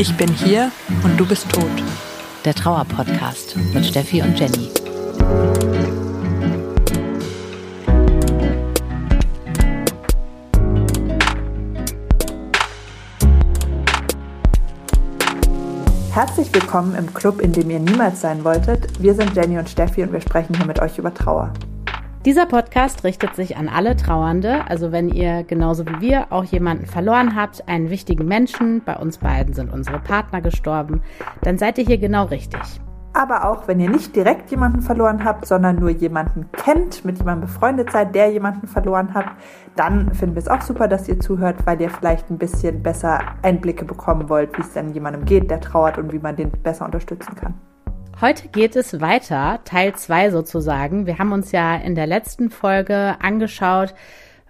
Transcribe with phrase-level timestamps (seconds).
[0.00, 0.70] Ich bin hier
[1.02, 1.64] und du bist tot.
[2.44, 4.70] Der Trauerpodcast mit Steffi und Jenny.
[16.12, 19.02] Herzlich willkommen im Club, in dem ihr niemals sein wolltet.
[19.02, 21.52] Wir sind Jenny und Steffi und wir sprechen hier mit euch über Trauer.
[22.28, 26.84] Dieser Podcast richtet sich an alle Trauernde, also wenn ihr genauso wie wir auch jemanden
[26.84, 31.00] verloren habt, einen wichtigen Menschen, bei uns beiden sind unsere Partner gestorben,
[31.40, 32.60] dann seid ihr hier genau richtig.
[33.14, 37.46] Aber auch wenn ihr nicht direkt jemanden verloren habt, sondern nur jemanden kennt, mit jemandem
[37.46, 39.30] befreundet seid, der jemanden verloren hat,
[39.74, 43.20] dann finden wir es auch super, dass ihr zuhört, weil ihr vielleicht ein bisschen besser
[43.40, 46.84] Einblicke bekommen wollt, wie es denn jemandem geht, der trauert und wie man den besser
[46.84, 47.54] unterstützen kann.
[48.20, 51.06] Heute geht es weiter, Teil 2 sozusagen.
[51.06, 53.94] Wir haben uns ja in der letzten Folge angeschaut,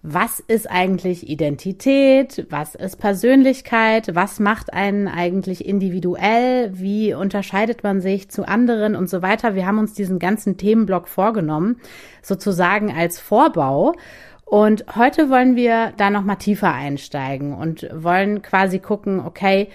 [0.01, 8.01] was ist eigentlich Identität, was ist Persönlichkeit, was macht einen eigentlich individuell, wie unterscheidet man
[8.01, 9.55] sich zu anderen und so weiter.
[9.55, 11.79] Wir haben uns diesen ganzen Themenblock vorgenommen,
[12.23, 13.93] sozusagen als Vorbau.
[14.47, 19.69] Und heute wollen wir da nochmal tiefer einsteigen und wollen quasi gucken, okay,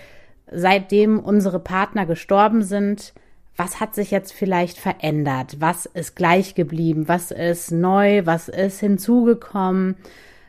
[0.51, 3.13] seitdem unsere Partner gestorben sind,
[3.55, 5.57] was hat sich jetzt vielleicht verändert?
[5.59, 7.07] Was ist gleich geblieben?
[7.07, 8.25] Was ist neu?
[8.25, 9.95] Was ist hinzugekommen?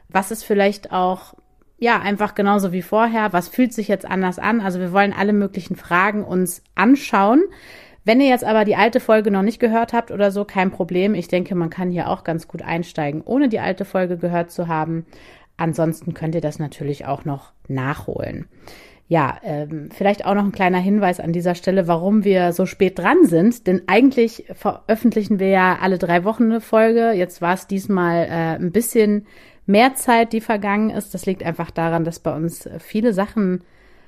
[0.09, 1.35] Was ist vielleicht auch,
[1.79, 3.33] ja, einfach genauso wie vorher?
[3.33, 4.61] Was fühlt sich jetzt anders an?
[4.61, 7.43] Also wir wollen alle möglichen Fragen uns anschauen.
[8.07, 11.15] Wenn ihr jetzt aber die alte Folge noch nicht gehört habt oder so, kein Problem.
[11.15, 14.69] Ich denke, man kann hier auch ganz gut einsteigen, ohne die alte Folge gehört zu
[14.69, 15.07] haben.
[15.57, 18.47] Ansonsten könnt ihr das natürlich auch noch nachholen
[19.07, 22.99] ja, ähm, vielleicht auch noch ein kleiner Hinweis an dieser Stelle, warum wir so spät
[22.99, 23.67] dran sind.
[23.67, 27.13] Denn eigentlich veröffentlichen wir ja alle drei Wochen eine Folge.
[27.13, 29.27] Jetzt war es diesmal äh, ein bisschen
[29.67, 31.13] mehr Zeit, die vergangen ist.
[31.15, 33.63] Das liegt einfach daran, dass bei uns viele Sachen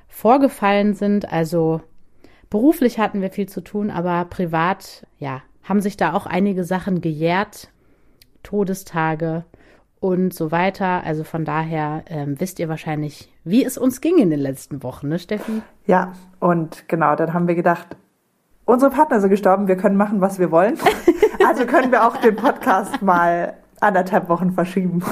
[0.08, 1.30] vorgefallen sind.
[1.30, 1.82] Also
[2.48, 7.00] beruflich hatten wir viel zu tun, aber privat, ja, haben sich da auch einige Sachen
[7.00, 7.68] gejährt.
[8.42, 9.44] Todestage,
[10.00, 11.02] und so weiter.
[11.04, 15.08] Also von daher ähm, wisst ihr wahrscheinlich, wie es uns ging in den letzten Wochen,
[15.08, 15.62] ne, Steffi?
[15.86, 17.96] Ja, und genau, dann haben wir gedacht,
[18.64, 20.76] unsere Partner sind gestorben, wir können machen, was wir wollen.
[21.46, 25.04] Also können wir auch den Podcast mal anderthalb Wochen verschieben.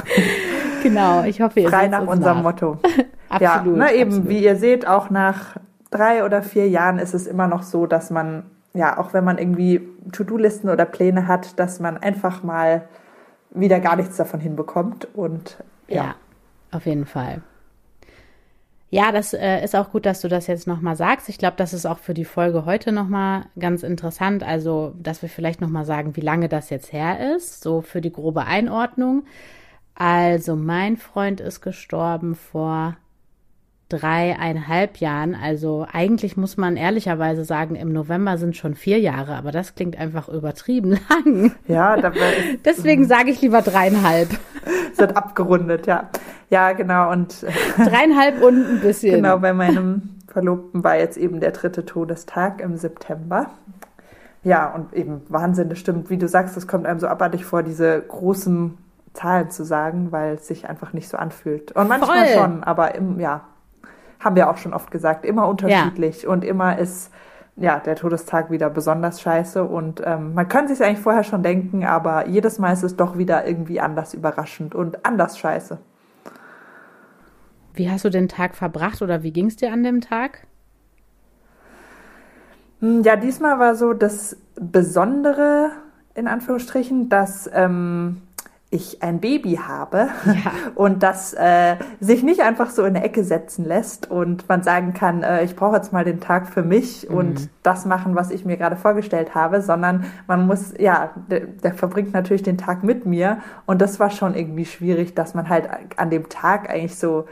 [0.83, 2.43] Genau, ich hoffe, ihr Frei nach unserem nach.
[2.43, 2.79] Motto.
[3.29, 3.41] absolut.
[3.41, 4.29] Ja, ne, eben, absolut.
[4.29, 5.57] wie ihr seht, auch nach
[5.93, 9.39] drei oder vier Jahren ist es immer noch so, dass man, ja, auch wenn man
[9.39, 12.89] irgendwie To-Do-Listen oder Pläne hat, dass man einfach mal
[13.51, 15.07] wieder gar nichts davon hinbekommt.
[15.15, 16.15] Und ja, ja
[16.73, 17.43] auf jeden Fall.
[18.95, 21.29] Ja, das äh, ist auch gut, dass du das jetzt nochmal sagst.
[21.29, 24.45] Ich glaube, das ist auch für die Folge heute nochmal ganz interessant.
[24.45, 28.13] Also, dass wir vielleicht nochmal sagen, wie lange das jetzt her ist, so für die
[28.13, 29.25] grobe Einordnung.
[29.97, 32.97] Also, mein Freund ist gestorben vor
[33.89, 35.35] dreieinhalb Jahren.
[35.35, 39.99] Also eigentlich muss man ehrlicherweise sagen, im November sind schon vier Jahre, aber das klingt
[39.99, 41.53] einfach übertrieben lang.
[41.69, 44.29] Ja, dabei deswegen sage ich lieber dreieinhalb.
[44.95, 46.09] Sind abgerundet, ja.
[46.55, 47.11] Ja, genau.
[47.11, 47.45] Und
[47.77, 49.17] dreieinhalb und ein bisschen.
[49.17, 53.51] Genau, bei meinem Verlobten war jetzt eben der dritte Todestag im September.
[54.45, 56.11] Ja, und eben Wahnsinn, das stimmt.
[56.11, 58.79] Wie du sagst, es kommt einem so abartig vor, diese großen
[59.15, 61.73] Zahlen zu sagen, weil es sich einfach nicht so anfühlt.
[61.73, 62.35] Und manchmal Voll.
[62.37, 63.41] schon, aber im, ja,
[64.21, 66.29] haben wir auch schon oft gesagt, immer unterschiedlich ja.
[66.29, 67.13] und immer ist
[67.57, 71.85] ja der Todestag wieder besonders scheiße und ähm, man könnte sich eigentlich vorher schon denken,
[71.85, 75.79] aber jedes Mal ist es doch wieder irgendwie anders überraschend und anders scheiße.
[77.75, 80.47] Wie hast du den Tag verbracht oder wie ging es dir an dem Tag?
[82.81, 85.71] Hm, ja, diesmal war so das Besondere
[86.15, 88.23] in Anführungsstrichen, dass ähm,
[88.71, 90.53] ich ein Baby habe ja.
[90.75, 94.95] und das äh, sich nicht einfach so in eine Ecke setzen lässt und man sagen
[94.95, 97.17] kann, äh, ich brauche jetzt mal den Tag für mich mhm.
[97.17, 101.75] und das machen, was ich mir gerade vorgestellt habe, sondern man muss, ja, der, der,
[101.75, 105.69] verbringt natürlich den Tag mit mir und das war schon irgendwie schwierig, dass man halt
[105.97, 107.27] an dem Tag eigentlich so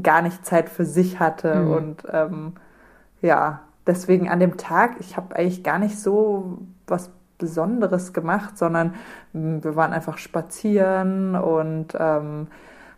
[0.00, 1.72] gar nicht Zeit für sich hatte mhm.
[1.72, 2.52] und ähm,
[3.20, 8.94] ja, deswegen an dem Tag, ich habe eigentlich gar nicht so was Besonderes gemacht, sondern
[9.32, 12.46] hm, wir waren einfach spazieren und ähm,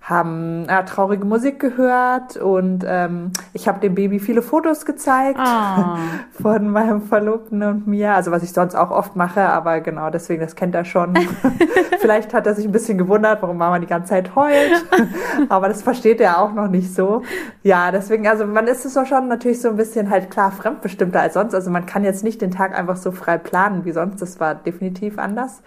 [0.04, 5.96] haben ja, traurige Musik gehört und ähm, ich habe dem Baby viele Fotos gezeigt oh.
[6.42, 8.14] von meinem Verlobten und mir.
[8.14, 11.14] Also was ich sonst auch oft mache, aber genau deswegen, das kennt er schon.
[12.00, 14.84] Vielleicht hat er sich ein bisschen gewundert, warum Mama die ganze Zeit heult,
[15.48, 17.22] aber das versteht er auch noch nicht so.
[17.62, 21.22] Ja, deswegen, also man ist es doch schon natürlich so ein bisschen halt klar fremdbestimmter
[21.22, 21.54] als sonst.
[21.54, 24.20] Also man kann jetzt nicht den Tag einfach so frei planen wie sonst.
[24.20, 25.62] Das war definitiv anders.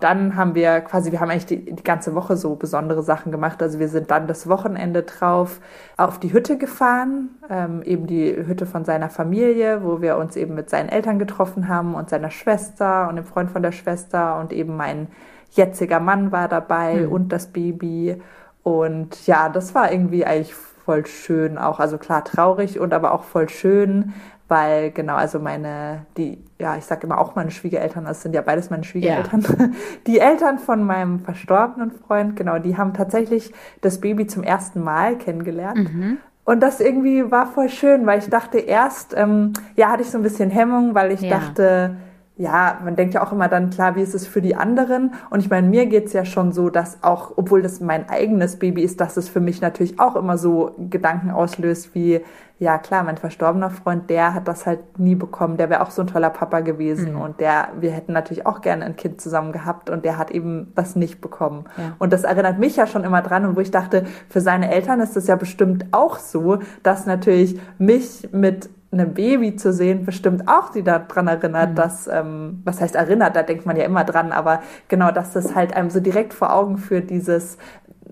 [0.00, 3.62] Dann haben wir quasi, wir haben eigentlich die, die ganze Woche so besondere Sachen gemacht.
[3.62, 5.60] Also wir sind dann das Wochenende drauf
[5.96, 10.54] auf die Hütte gefahren, ähm, eben die Hütte von seiner Familie, wo wir uns eben
[10.54, 14.52] mit seinen Eltern getroffen haben und seiner Schwester und dem Freund von der Schwester und
[14.52, 15.08] eben mein
[15.50, 17.12] jetziger Mann war dabei mhm.
[17.12, 18.20] und das Baby.
[18.62, 20.54] Und ja, das war irgendwie eigentlich
[20.84, 21.80] voll schön auch.
[21.80, 24.12] Also klar traurig und aber auch voll schön,
[24.48, 28.42] weil genau, also meine, die, ja, ich sage immer auch meine Schwiegereltern, das sind ja
[28.42, 29.42] beides meine Schwiegereltern.
[29.42, 29.68] Ja.
[30.06, 35.16] Die Eltern von meinem verstorbenen Freund, genau, die haben tatsächlich das Baby zum ersten Mal
[35.16, 35.92] kennengelernt.
[35.92, 36.18] Mhm.
[36.44, 40.18] Und das irgendwie war voll schön, weil ich dachte erst, ähm, ja, hatte ich so
[40.18, 41.38] ein bisschen Hemmung, weil ich ja.
[41.38, 41.96] dachte,
[42.36, 45.14] ja, man denkt ja auch immer dann, klar, wie ist es für die anderen?
[45.30, 48.82] Und ich meine, mir geht's ja schon so, dass auch, obwohl das mein eigenes Baby
[48.82, 52.22] ist, dass es für mich natürlich auch immer so Gedanken auslöst wie,
[52.58, 55.58] ja klar, mein verstorbener Freund, der hat das halt nie bekommen.
[55.58, 57.14] Der wäre auch so ein toller Papa gewesen.
[57.14, 57.20] Mhm.
[57.20, 60.72] Und der, wir hätten natürlich auch gerne ein Kind zusammen gehabt und der hat eben
[60.74, 61.66] das nicht bekommen.
[61.76, 61.94] Ja.
[62.00, 63.44] Und das erinnert mich ja schon immer dran.
[63.44, 67.60] Und wo ich dachte, für seine Eltern ist es ja bestimmt auch so, dass natürlich
[67.78, 71.74] mich mit einem Baby zu sehen, bestimmt auch die daran erinnert, mhm.
[71.74, 75.54] dass, ähm, was heißt erinnert, da denkt man ja immer dran, aber genau, dass das
[75.54, 77.58] halt einem so direkt vor Augen führt, dieses,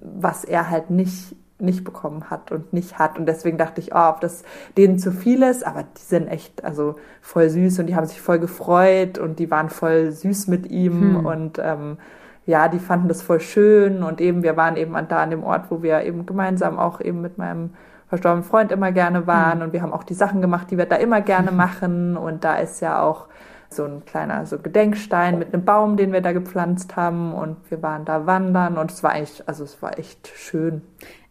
[0.00, 3.18] was er halt nicht nicht bekommen hat und nicht hat.
[3.18, 4.42] Und deswegen dachte ich, oh, ob das
[4.76, 8.20] denen zu viel ist, aber die sind echt, also voll süß und die haben sich
[8.20, 11.26] voll gefreut und die waren voll süß mit ihm hm.
[11.26, 11.98] und ähm,
[12.44, 15.70] ja, die fanden das voll schön und eben, wir waren eben da an dem Ort,
[15.70, 17.70] wo wir eben gemeinsam auch eben mit meinem
[18.12, 19.64] verstorbenen Freund immer gerne waren mhm.
[19.64, 21.56] und wir haben auch die Sachen gemacht, die wir da immer gerne mhm.
[21.56, 23.26] machen und da ist ja auch
[23.70, 27.82] so ein kleiner so Gedenkstein mit einem Baum, den wir da gepflanzt haben und wir
[27.82, 30.82] waren da wandern und es war echt, also es war echt schön.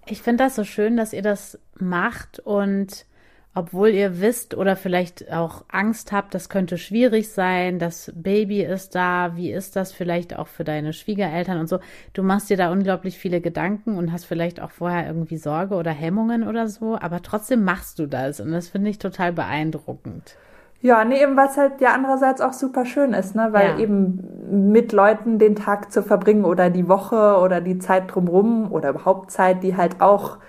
[0.07, 3.05] Ich finde das so schön, dass ihr das macht und
[3.53, 8.95] obwohl ihr wisst oder vielleicht auch Angst habt, das könnte schwierig sein, das Baby ist
[8.95, 11.79] da, wie ist das vielleicht auch für deine Schwiegereltern und so.
[12.13, 15.91] Du machst dir da unglaublich viele Gedanken und hast vielleicht auch vorher irgendwie Sorge oder
[15.91, 20.37] Hemmungen oder so, aber trotzdem machst du das und das finde ich total beeindruckend.
[20.83, 23.49] Ja, nee, eben was halt ja andererseits auch super schön ist, ne?
[23.51, 23.77] Weil ja.
[23.77, 28.89] eben mit Leuten den Tag zu verbringen oder die Woche oder die Zeit drumrum oder
[28.89, 30.39] überhaupt Zeit, die halt auch,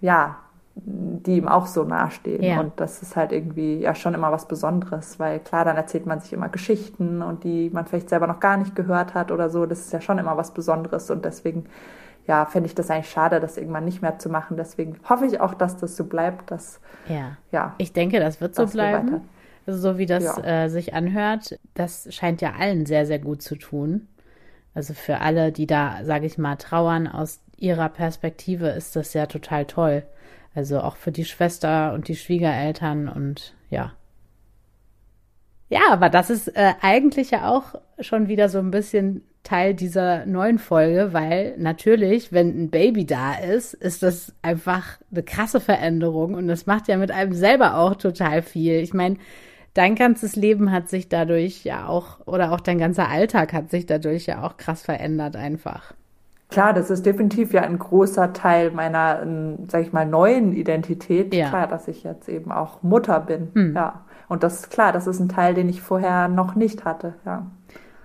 [0.00, 0.36] ja,
[0.76, 2.42] die ihm auch so nahestehen.
[2.42, 2.60] Ja.
[2.60, 6.20] Und das ist halt irgendwie ja schon immer was Besonderes, weil klar, dann erzählt man
[6.20, 9.66] sich immer Geschichten und die man vielleicht selber noch gar nicht gehört hat oder so.
[9.66, 11.66] Das ist ja schon immer was Besonderes und deswegen,
[12.26, 14.56] ja, fände ich das eigentlich schade, das irgendwann nicht mehr zu machen.
[14.56, 17.36] Deswegen hoffe ich auch, dass das so bleibt, dass, ja.
[17.52, 19.22] ja ich denke, das wird so bleiben.
[19.66, 20.64] Also so wie das ja.
[20.64, 24.08] äh, sich anhört, das scheint ja allen sehr, sehr gut zu tun.
[24.74, 29.26] Also für alle, die da, sage ich mal, trauern aus ihrer Perspektive, ist das ja
[29.26, 30.02] total toll.
[30.54, 33.92] Also auch für die Schwester und die Schwiegereltern und ja.
[35.68, 40.24] Ja, aber das ist äh, eigentlich ja auch schon wieder so ein bisschen Teil dieser
[40.24, 46.34] neuen Folge, weil natürlich, wenn ein Baby da ist, ist das einfach eine krasse Veränderung
[46.34, 48.76] und das macht ja mit einem selber auch total viel.
[48.80, 49.16] Ich meine,
[49.74, 53.84] dein ganzes Leben hat sich dadurch ja auch, oder auch dein ganzer Alltag hat sich
[53.84, 55.92] dadurch ja auch krass verändert einfach.
[56.54, 61.34] Klar, das ist definitiv ja ein großer Teil meiner, ähm, sag ich mal, neuen Identität.
[61.34, 61.48] Ja.
[61.48, 63.48] Klar, dass ich jetzt eben auch Mutter bin.
[63.54, 63.74] Hm.
[63.74, 64.04] Ja.
[64.28, 67.50] Und das ist klar, das ist ein Teil, den ich vorher noch nicht hatte, ja.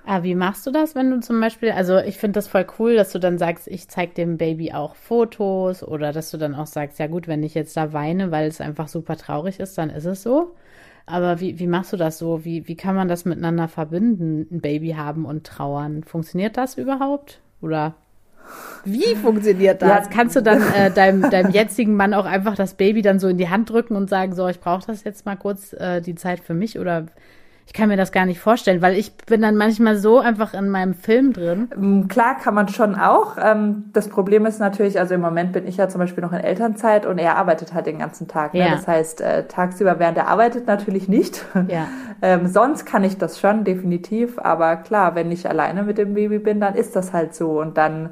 [0.03, 2.95] Ah, wie machst du das, wenn du zum Beispiel, also ich finde das voll cool,
[2.95, 6.65] dass du dann sagst, ich zeig dem Baby auch Fotos oder dass du dann auch
[6.65, 9.91] sagst, ja gut, wenn ich jetzt da weine, weil es einfach super traurig ist, dann
[9.91, 10.55] ist es so.
[11.05, 12.43] Aber wie, wie machst du das so?
[12.43, 16.03] Wie, wie kann man das miteinander verbinden, ein Baby haben und trauern?
[16.03, 17.41] Funktioniert das überhaupt?
[17.61, 17.93] Oder
[18.85, 20.05] wie funktioniert das?
[20.05, 20.11] Ja.
[20.11, 23.37] Kannst du dann äh, deinem, deinem jetzigen Mann auch einfach das Baby dann so in
[23.37, 26.39] die Hand drücken und sagen, so, ich brauche das jetzt mal kurz äh, die Zeit
[26.39, 26.79] für mich?
[26.79, 27.05] Oder
[27.69, 30.69] ich kann mir das gar nicht vorstellen, weil ich bin dann manchmal so einfach in
[30.69, 31.69] meinem Film drin.
[31.75, 33.37] Ähm, klar kann man schon auch.
[33.39, 36.39] Ähm, das Problem ist natürlich, also im Moment bin ich ja zum Beispiel noch in
[36.39, 38.55] Elternzeit und er arbeitet halt den ganzen Tag.
[38.55, 38.61] Ne?
[38.61, 38.71] Ja.
[38.71, 41.45] Das heißt, äh, tagsüber während er arbeitet natürlich nicht.
[41.67, 41.87] Ja.
[42.23, 46.39] ähm, sonst kann ich das schon definitiv, aber klar, wenn ich alleine mit dem Baby
[46.39, 48.09] bin, dann ist das halt so und dann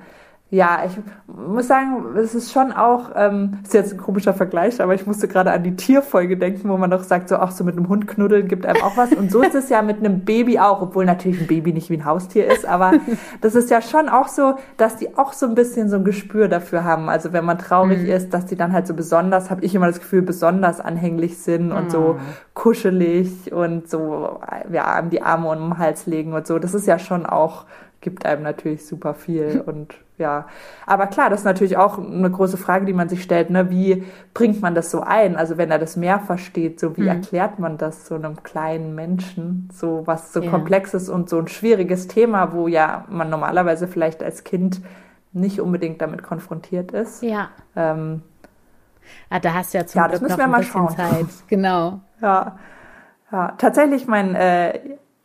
[0.49, 0.93] ja, ich
[1.27, 5.27] muss sagen, es ist schon auch, ähm, ist jetzt ein komischer Vergleich, aber ich musste
[5.27, 8.07] gerade an die Tierfolge denken, wo man doch sagt, so auch so mit einem Hund
[8.07, 9.11] knuddeln gibt einem auch was.
[9.11, 11.97] Und so ist es ja mit einem Baby auch, obwohl natürlich ein Baby nicht wie
[11.97, 12.93] ein Haustier ist, aber
[13.41, 16.47] das ist ja schon auch so, dass die auch so ein bisschen so ein Gespür
[16.47, 17.09] dafür haben.
[17.09, 18.05] Also wenn man traurig mhm.
[18.05, 21.73] ist, dass die dann halt so besonders, habe ich immer das Gefühl, besonders anhänglich sind
[21.73, 21.89] und mhm.
[21.89, 22.19] so
[22.53, 24.39] kuschelig und so,
[24.71, 26.57] ja, die Arme um den Hals legen und so.
[26.57, 27.65] Das ist ja schon auch
[28.01, 30.47] gibt einem natürlich super viel und ja.
[30.85, 33.69] Aber klar, das ist natürlich auch eine große Frage, die man sich stellt, ne?
[33.69, 35.35] Wie bringt man das so ein?
[35.35, 37.07] Also wenn er das mehr versteht, so wie mhm.
[37.07, 40.49] erklärt man das so einem kleinen Menschen, so was so ja.
[40.49, 44.81] komplexes und so ein schwieriges Thema, wo ja man normalerweise vielleicht als Kind
[45.33, 47.21] nicht unbedingt damit konfrontiert ist.
[47.21, 47.49] Ja.
[47.75, 48.23] Ähm,
[49.29, 50.89] ah, da hast du ja zum ja, das müssen wir mal schauen.
[50.89, 51.27] Zeit.
[51.47, 51.99] Genau.
[52.21, 52.57] Ja.
[53.31, 54.79] Ja, tatsächlich mein äh,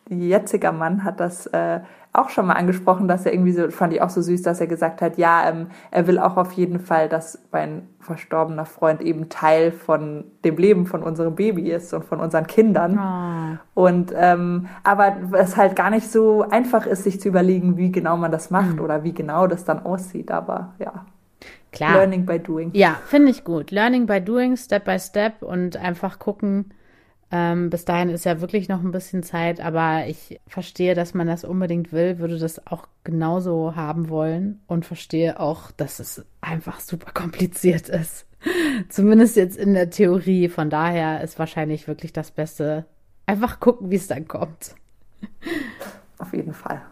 [0.08, 1.80] jetziger Mann hat das äh,
[2.12, 4.66] auch schon mal angesprochen, dass er irgendwie so, fand ich auch so süß, dass er
[4.66, 9.30] gesagt hat, ja, ähm, er will auch auf jeden Fall, dass mein verstorbener Freund eben
[9.30, 13.58] Teil von dem Leben von unserem Baby ist und von unseren Kindern.
[13.74, 13.82] Oh.
[13.84, 18.18] Und ähm, aber es halt gar nicht so einfach ist, sich zu überlegen, wie genau
[18.18, 18.80] man das macht mhm.
[18.80, 20.30] oder wie genau das dann aussieht.
[20.30, 21.06] Aber ja.
[21.72, 21.94] Klar.
[21.94, 22.70] Learning by doing.
[22.74, 23.70] Ja, finde ich gut.
[23.70, 26.74] Learning by doing, Step by Step und einfach gucken,
[27.34, 31.26] ähm, bis dahin ist ja wirklich noch ein bisschen Zeit, aber ich verstehe, dass man
[31.26, 36.78] das unbedingt will, würde das auch genauso haben wollen und verstehe auch, dass es einfach
[36.80, 38.26] super kompliziert ist.
[38.90, 40.50] Zumindest jetzt in der Theorie.
[40.50, 42.84] Von daher ist wahrscheinlich wirklich das Beste.
[43.24, 44.74] Einfach gucken, wie es dann kommt.
[46.18, 46.82] Auf jeden Fall.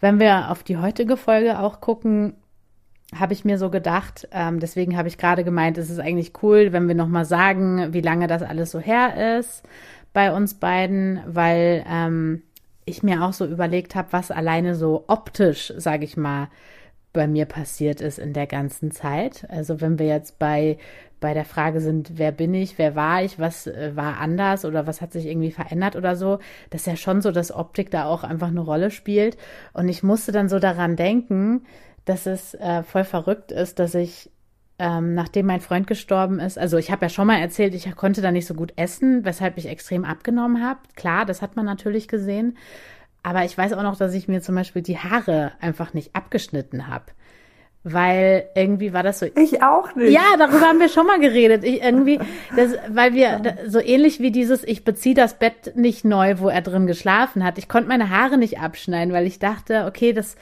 [0.00, 2.34] Wenn wir auf die heutige Folge auch gucken,
[3.14, 6.72] habe ich mir so gedacht, ähm, deswegen habe ich gerade gemeint, es ist eigentlich cool,
[6.72, 9.64] wenn wir nochmal sagen, wie lange das alles so her ist
[10.12, 12.42] bei uns beiden, weil ähm,
[12.84, 16.48] ich mir auch so überlegt habe, was alleine so optisch, sage ich mal,
[17.12, 19.46] bei mir passiert ist in der ganzen Zeit.
[19.50, 20.78] Also wenn wir jetzt bei
[21.20, 24.86] bei der Frage sind, wer bin ich, wer war ich, was äh, war anders oder
[24.86, 26.38] was hat sich irgendwie verändert oder so,
[26.70, 29.36] dass ja schon so, dass Optik da auch einfach eine Rolle spielt.
[29.74, 31.66] Und ich musste dann so daran denken,
[32.10, 34.30] dass es äh, voll verrückt ist, dass ich,
[34.78, 38.20] ähm, nachdem mein Freund gestorben ist, also ich habe ja schon mal erzählt, ich konnte
[38.20, 40.80] da nicht so gut essen, weshalb ich extrem abgenommen habe.
[40.96, 42.58] Klar, das hat man natürlich gesehen.
[43.22, 46.88] Aber ich weiß auch noch, dass ich mir zum Beispiel die Haare einfach nicht abgeschnitten
[46.88, 47.04] habe.
[47.82, 49.26] Weil irgendwie war das so.
[49.36, 50.12] Ich auch nicht.
[50.12, 51.64] Ja, darüber haben wir schon mal geredet.
[51.64, 52.18] Ich irgendwie,
[52.54, 56.60] das, weil wir so ähnlich wie dieses, ich beziehe das Bett nicht neu, wo er
[56.60, 57.56] drin geschlafen hat.
[57.56, 60.36] Ich konnte meine Haare nicht abschneiden, weil ich dachte, okay, das,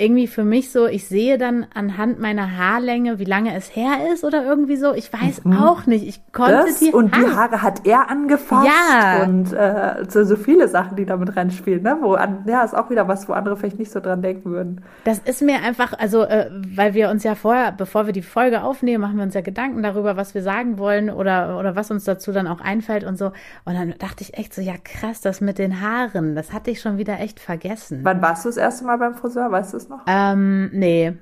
[0.00, 4.24] irgendwie für mich so, ich sehe dann anhand meiner Haarlänge, wie lange es her ist
[4.24, 4.94] oder irgendwie so.
[4.94, 5.58] Ich weiß mhm.
[5.58, 6.06] auch nicht.
[6.06, 7.24] Ich konnte das die und Haare.
[7.24, 9.24] die Haare hat er angefasst ja.
[9.24, 11.98] und äh, so, so viele Sachen, die damit reinspielen, ne?
[12.00, 14.82] Wo an, ja, ist auch wieder was, wo andere vielleicht nicht so dran denken würden.
[15.04, 18.62] Das ist mir einfach, also äh, weil wir uns ja vorher, bevor wir die Folge
[18.62, 22.04] aufnehmen, machen wir uns ja Gedanken darüber, was wir sagen wollen oder oder was uns
[22.04, 23.26] dazu dann auch einfällt und so.
[23.64, 26.80] Und dann dachte ich echt so, ja krass, das mit den Haaren, das hatte ich
[26.80, 28.00] schon wieder echt vergessen.
[28.02, 29.50] Wann warst du das erste Mal beim Friseur?
[29.50, 30.00] Weißt du es noch?
[30.06, 31.12] Ähm, nee,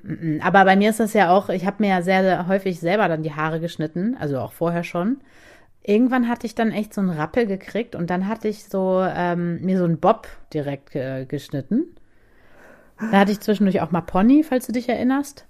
[0.41, 3.07] aber bei mir ist das ja auch, ich habe mir ja sehr, sehr häufig selber
[3.07, 5.17] dann die Haare geschnitten, also auch vorher schon.
[5.83, 9.61] Irgendwann hatte ich dann echt so einen Rappel gekriegt und dann hatte ich so ähm,
[9.61, 11.95] mir so einen Bob direkt äh, geschnitten.
[13.11, 15.45] Da hatte ich zwischendurch auch mal Pony, falls du dich erinnerst.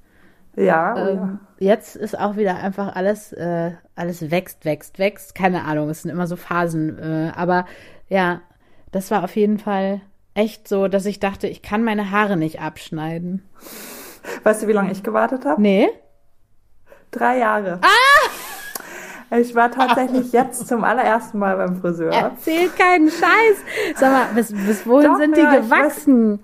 [0.55, 1.39] Ja, oh ähm, ja.
[1.59, 5.35] Jetzt ist auch wieder einfach alles, äh, alles wächst, wächst, wächst.
[5.35, 6.99] Keine Ahnung, es sind immer so Phasen.
[6.99, 7.65] Äh, aber
[8.07, 8.41] ja,
[8.91, 10.01] das war auf jeden Fall
[10.33, 13.43] echt so, dass ich dachte, ich kann meine Haare nicht abschneiden.
[14.43, 15.61] Weißt du, wie lange ich gewartet habe?
[15.61, 15.89] Nee.
[17.11, 17.79] Drei Jahre.
[17.81, 19.37] Ah!
[19.37, 22.11] Ich war tatsächlich jetzt zum allerersten Mal beim Friseur.
[22.11, 23.95] Erzähl keinen Scheiß.
[23.95, 26.43] Sag mal, bis, bis wohin Doch, sind die ja, gewachsen?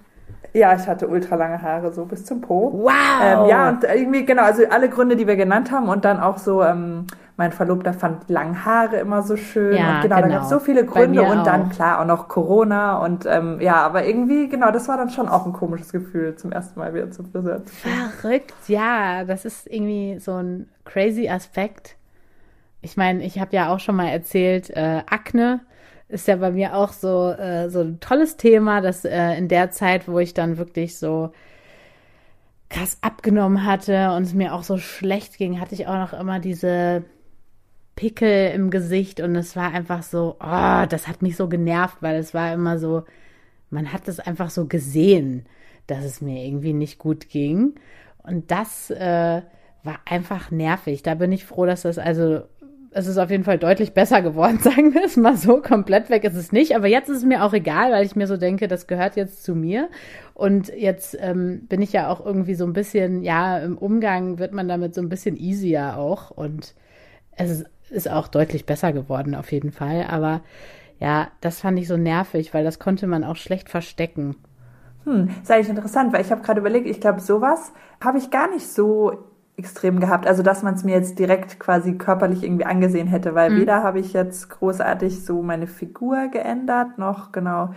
[0.54, 2.72] Ja, ich hatte ultra lange Haare, so bis zum Po.
[2.74, 2.92] Wow.
[3.22, 6.38] Ähm, ja, und irgendwie, genau, also alle Gründe, die wir genannt haben und dann auch
[6.38, 9.75] so, ähm, mein Verlobter fand lange Haare immer so schön.
[9.75, 10.27] Ja, und genau, genau.
[10.27, 11.44] da gab es so viele Gründe und auch.
[11.44, 15.27] dann klar auch noch Corona und ähm, ja, aber irgendwie, genau, das war dann schon
[15.27, 18.10] auch ein komisches Gefühl, zum ersten Mal wieder zum Friseur zu gehen.
[18.22, 21.98] Verrückt, ja, das ist irgendwie so ein crazy Aspekt.
[22.82, 25.62] Ich meine, ich habe ja auch schon mal erzählt, äh, Akne
[26.08, 29.72] ist ja bei mir auch so, äh, so ein tolles Thema, dass äh, in der
[29.72, 31.32] Zeit, wo ich dann wirklich so
[32.70, 36.39] krass abgenommen hatte und es mir auch so schlecht ging, hatte ich auch noch immer
[36.39, 37.04] diese
[37.95, 42.17] Pickel im Gesicht und es war einfach so, oh, das hat mich so genervt, weil
[42.17, 43.03] es war immer so,
[43.69, 45.45] man hat es einfach so gesehen,
[45.87, 47.75] dass es mir irgendwie nicht gut ging.
[48.23, 49.41] Und das äh,
[49.83, 51.03] war einfach nervig.
[51.03, 52.41] Da bin ich froh, dass das also
[52.97, 55.61] es ist auf jeden Fall deutlich besser geworden, sagen wir es mal so.
[55.61, 56.75] Komplett weg ist es nicht.
[56.77, 59.43] Aber jetzt ist es mir auch egal, weil ich mir so denke, das gehört jetzt
[59.43, 59.89] zu mir.
[60.33, 64.53] Und jetzt ähm, bin ich ja auch irgendwie so ein bisschen, ja, im Umgang wird
[64.53, 66.31] man damit so ein bisschen easier auch.
[66.31, 66.73] Und
[67.31, 70.06] es ist, ist auch deutlich besser geworden, auf jeden Fall.
[70.10, 70.42] Aber
[71.00, 74.36] ja, das fand ich so nervig, weil das konnte man auch schlecht verstecken.
[75.04, 77.72] Hm, ist eigentlich interessant, weil ich habe gerade überlegt, ich glaube, sowas
[78.04, 79.25] habe ich gar nicht so
[79.58, 80.27] extrem gehabt.
[80.27, 83.62] Also, dass man es mir jetzt direkt quasi körperlich irgendwie angesehen hätte, weil mhm.
[83.62, 87.70] weder habe ich jetzt großartig so meine Figur geändert, noch genau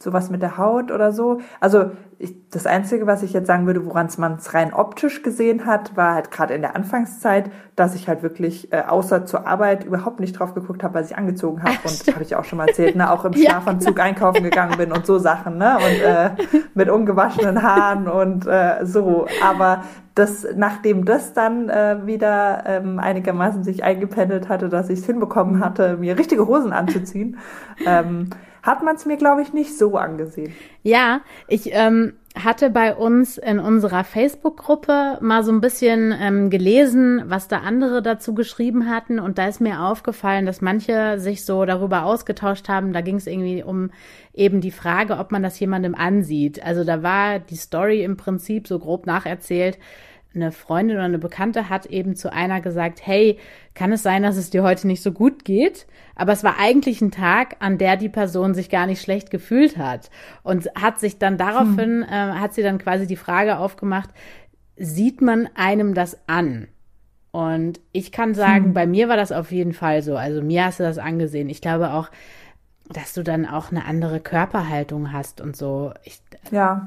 [0.00, 1.40] sowas mit der Haut oder so.
[1.60, 5.66] Also ich, das Einzige, was ich jetzt sagen würde, woran man es rein optisch gesehen
[5.66, 9.84] hat, war halt gerade in der Anfangszeit, dass ich halt wirklich äh, außer zur Arbeit
[9.84, 11.76] überhaupt nicht drauf geguckt habe, was ich angezogen habe.
[11.84, 13.10] Und habe ich auch schon mal erzählt, ne?
[13.10, 15.76] auch im Schlafanzug ja, einkaufen gegangen bin und so Sachen, ne?
[15.76, 16.30] Und äh,
[16.74, 19.26] mit ungewaschenen Haaren und äh, so.
[19.42, 19.82] Aber
[20.14, 25.62] das, nachdem das dann äh, wieder ähm, einigermaßen sich eingependelt hatte, dass ich es hinbekommen
[25.62, 27.36] hatte, mir richtige Hosen anzuziehen,
[27.86, 28.30] ähm,
[28.66, 30.52] hat man es mir, glaube ich, nicht so angesehen.
[30.82, 37.22] Ja, ich ähm, hatte bei uns in unserer Facebook-Gruppe mal so ein bisschen ähm, gelesen,
[37.26, 39.20] was da andere dazu geschrieben hatten.
[39.20, 42.92] Und da ist mir aufgefallen, dass manche sich so darüber ausgetauscht haben.
[42.92, 43.90] Da ging es irgendwie um
[44.34, 46.62] eben die Frage, ob man das jemandem ansieht.
[46.62, 49.78] Also da war die Story im Prinzip so grob nacherzählt,
[50.36, 53.38] eine Freundin oder eine Bekannte hat eben zu einer gesagt, hey,
[53.74, 55.86] kann es sein, dass es dir heute nicht so gut geht?
[56.16, 59.76] Aber es war eigentlich ein Tag, an der die Person sich gar nicht schlecht gefühlt
[59.76, 60.10] hat
[60.42, 62.06] und hat sich dann daraufhin, hm.
[62.08, 64.10] äh, hat sie dann quasi die Frage aufgemacht,
[64.76, 66.68] sieht man einem das an?
[67.32, 68.74] Und ich kann sagen, hm.
[68.74, 70.16] bei mir war das auf jeden Fall so.
[70.16, 71.50] Also mir hast du das angesehen.
[71.50, 72.08] Ich glaube auch,
[72.88, 75.92] dass du dann auch eine andere Körperhaltung hast und so.
[76.04, 76.86] Ich, ja,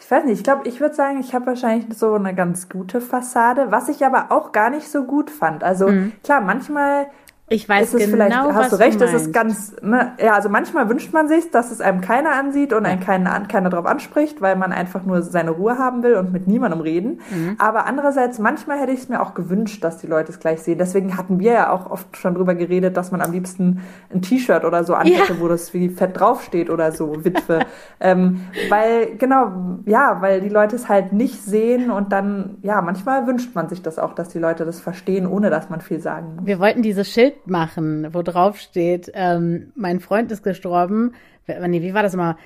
[0.00, 3.00] ich weiß nicht, ich glaube, ich würde sagen, ich habe wahrscheinlich so eine ganz gute
[3.00, 5.62] Fassade, was ich aber auch gar nicht so gut fand.
[5.62, 6.12] Also mhm.
[6.24, 7.06] klar, manchmal
[7.48, 10.88] ich weiß ist genau, vielleicht, hast du recht, es ist ganz, ne, ja, also manchmal
[10.88, 14.56] wünscht man sich, dass es einem keiner ansieht und einen keiner, keiner drauf anspricht, weil
[14.56, 17.20] man einfach nur seine Ruhe haben will und mit niemandem reden.
[17.30, 17.56] Mhm.
[17.58, 20.78] Aber andererseits, manchmal hätte ich es mir auch gewünscht, dass die Leute es gleich sehen.
[20.78, 23.82] Deswegen hatten wir ja auch oft schon drüber geredet, dass man am liebsten
[24.12, 25.40] ein T-Shirt oder so anhätte, ja.
[25.40, 27.66] wo das wie fett draufsteht oder so, Witwe.
[28.00, 33.26] ähm, weil, genau, ja, weil die Leute es halt nicht sehen und dann, ja, manchmal
[33.26, 36.36] wünscht man sich das auch, dass die Leute das verstehen, ohne dass man viel sagen
[36.36, 36.46] muss.
[36.46, 41.14] Wir wollten dieses Schild machen, wo drauf steht, ähm, mein Freund ist gestorben.
[41.46, 42.36] Nee, wie war das immer?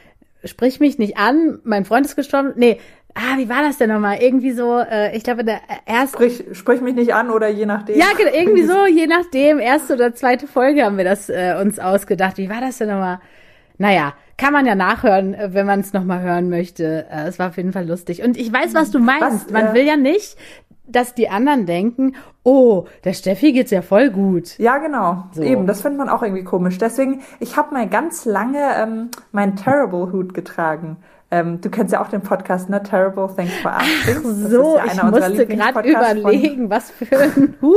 [0.45, 2.53] Sprich mich nicht an, mein Freund ist gestorben.
[2.57, 2.79] Nee,
[3.17, 4.19] ah, wie war das denn nochmal?
[4.21, 6.17] Irgendwie so, äh, ich glaube, der erste.
[6.17, 7.99] Sprich, sprich mich nicht an oder je nachdem.
[7.99, 9.59] Ja, genau, irgendwie so, je nachdem.
[9.59, 12.39] Erste oder zweite Folge haben wir das äh, uns ausgedacht.
[12.39, 13.21] Wie war das denn nochmal?
[13.79, 17.07] Naja, kann man ja nachhören, äh, wenn man es nochmal hören möchte.
[17.11, 18.23] Äh, es war auf jeden Fall lustig.
[18.23, 19.47] Und ich weiß, was du meinst.
[19.47, 20.37] Was, man äh, will ja nicht,
[20.87, 24.59] dass die anderen denken, oh, der Steffi geht's ja voll gut.
[24.59, 25.25] Ja, genau.
[25.33, 25.43] So.
[25.43, 26.79] Eben, das findet man auch irgendwie komisch.
[26.79, 30.99] Deswegen, ich habe mal ganz lange ähm, meinen Terrible Hut getragen.
[31.37, 32.83] Ähm, du kennst ja auch den Podcast, ne?
[32.83, 33.73] Terrible Things for.
[33.75, 33.85] Ach
[34.25, 37.77] so, ja ich musste gerade überlegen, was für ein Hut.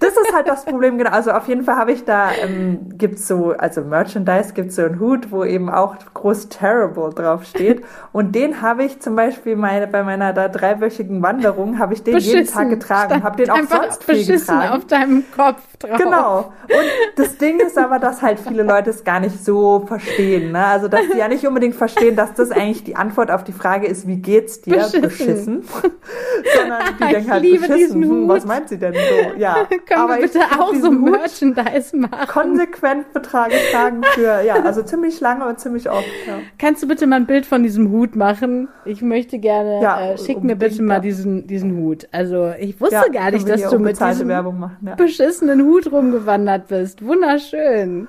[0.00, 1.10] Das ist halt das Problem, genau.
[1.10, 5.00] Also auf jeden Fall habe ich da, ähm, gibt's so, also Merchandise gibt's so einen
[5.00, 7.82] Hut, wo eben auch groß Terrible draufsteht.
[8.12, 12.14] Und den habe ich zum Beispiel meine, bei meiner da dreiwöchigen Wanderung, habe ich den
[12.14, 12.38] beschissen.
[12.38, 13.22] jeden Tag getragen.
[13.22, 14.72] Habe den auch sonst viel getragen.
[14.72, 15.98] auf deinem Kopf drauf.
[15.98, 16.38] Genau.
[16.62, 20.52] Und das Ding ist aber, dass halt viele Leute es gar nicht so verstehen.
[20.52, 20.64] Ne?
[20.64, 23.86] Also dass die ja nicht unbedingt verstehen, dass das eigentlich die Antwort auf die Frage
[23.86, 24.76] ist, wie geht's dir?
[24.76, 25.02] Beschissen.
[25.02, 25.64] beschissen.
[26.56, 28.02] Sondern die denken halt, beschissen.
[28.02, 29.38] Hm, was meint sie denn so?
[29.38, 29.66] Ja.
[29.86, 32.28] Können aber wir bitte auch so Merchandise machen?
[32.28, 36.04] Konsequent Betrage tragen für, ja, also ziemlich lange und ziemlich oft.
[36.26, 36.38] Ja.
[36.58, 38.68] Kannst du bitte mal ein Bild von diesem Hut machen?
[38.84, 42.08] Ich möchte gerne, ja, äh, schick mir bitte mal diesen, diesen Hut.
[42.12, 47.04] Also ich wusste ja, gar nicht, dass du mit diesem machen, beschissenen Hut rumgewandert bist.
[47.04, 48.08] Wunderschön.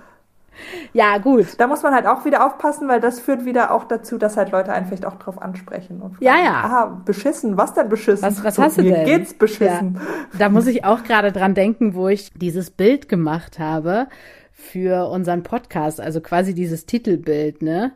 [0.93, 1.47] Ja, gut.
[1.57, 4.51] Da muss man halt auch wieder aufpassen, weil das führt wieder auch dazu, dass halt
[4.51, 6.01] Leute einen vielleicht auch drauf ansprechen.
[6.01, 6.53] Und fragen, ja, ja.
[6.63, 7.57] Aha, beschissen.
[7.57, 8.25] Was denn beschissen?
[8.25, 9.05] Was, was so, hast du mir denn?
[9.05, 9.95] geht's beschissen.
[9.95, 10.39] Ja.
[10.39, 14.07] Da muss ich auch gerade dran denken, wo ich dieses Bild gemacht habe
[14.51, 17.91] für unseren Podcast, also quasi dieses Titelbild, ne?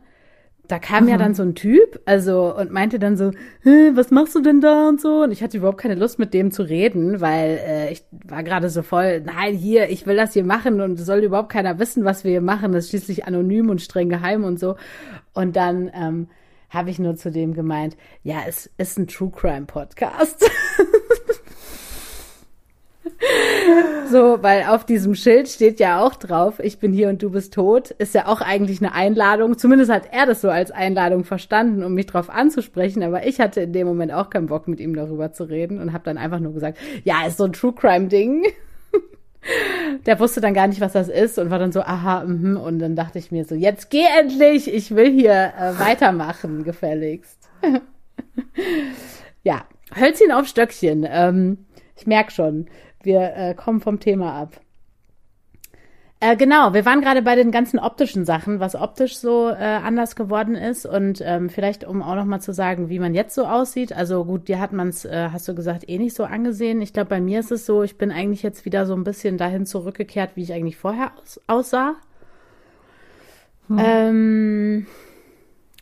[0.70, 1.10] Da kam mhm.
[1.10, 3.32] ja dann so ein Typ, also und meinte dann so,
[3.64, 5.22] was machst du denn da und so.
[5.22, 8.70] Und ich hatte überhaupt keine Lust mit dem zu reden, weil äh, ich war gerade
[8.70, 12.24] so voll, nein, hier, ich will das hier machen und soll überhaupt keiner wissen, was
[12.24, 12.72] wir hier machen.
[12.72, 14.76] Das ist schließlich anonym und streng geheim und so.
[15.32, 16.28] Und dann ähm,
[16.68, 20.48] habe ich nur zu dem gemeint, ja, es ist ein True Crime Podcast.
[24.10, 27.54] So, weil auf diesem Schild steht ja auch drauf, ich bin hier und du bist
[27.54, 29.56] tot, ist ja auch eigentlich eine Einladung.
[29.56, 33.60] Zumindest hat er das so als Einladung verstanden, um mich drauf anzusprechen, aber ich hatte
[33.60, 36.40] in dem Moment auch keinen Bock, mit ihm darüber zu reden und habe dann einfach
[36.40, 38.46] nur gesagt, ja, ist so ein True Crime Ding.
[40.06, 42.56] Der wusste dann gar nicht, was das ist und war dann so, aha, mhm.
[42.56, 47.48] und dann dachte ich mir so, jetzt geh endlich, ich will hier äh, weitermachen, gefälligst.
[49.44, 49.64] ja,
[49.96, 51.06] Hölzchen auf Stöckchen.
[51.08, 51.58] Ähm,
[51.96, 52.66] ich merk schon.
[53.02, 54.60] Wir äh, kommen vom Thema ab.
[56.22, 60.16] Äh, genau, wir waren gerade bei den ganzen optischen Sachen, was optisch so äh, anders
[60.16, 63.46] geworden ist und ähm, vielleicht um auch noch mal zu sagen, wie man jetzt so
[63.46, 63.94] aussieht.
[63.94, 66.82] Also gut, dir hat man es, äh, hast du gesagt, eh nicht so angesehen.
[66.82, 69.38] Ich glaube, bei mir ist es so, ich bin eigentlich jetzt wieder so ein bisschen
[69.38, 71.94] dahin zurückgekehrt, wie ich eigentlich vorher aus aussah.
[73.68, 73.78] Hm.
[73.82, 74.86] Ähm,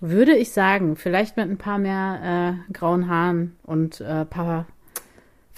[0.01, 4.67] würde ich sagen, vielleicht mit ein paar mehr äh, grauen Haaren und äh, paar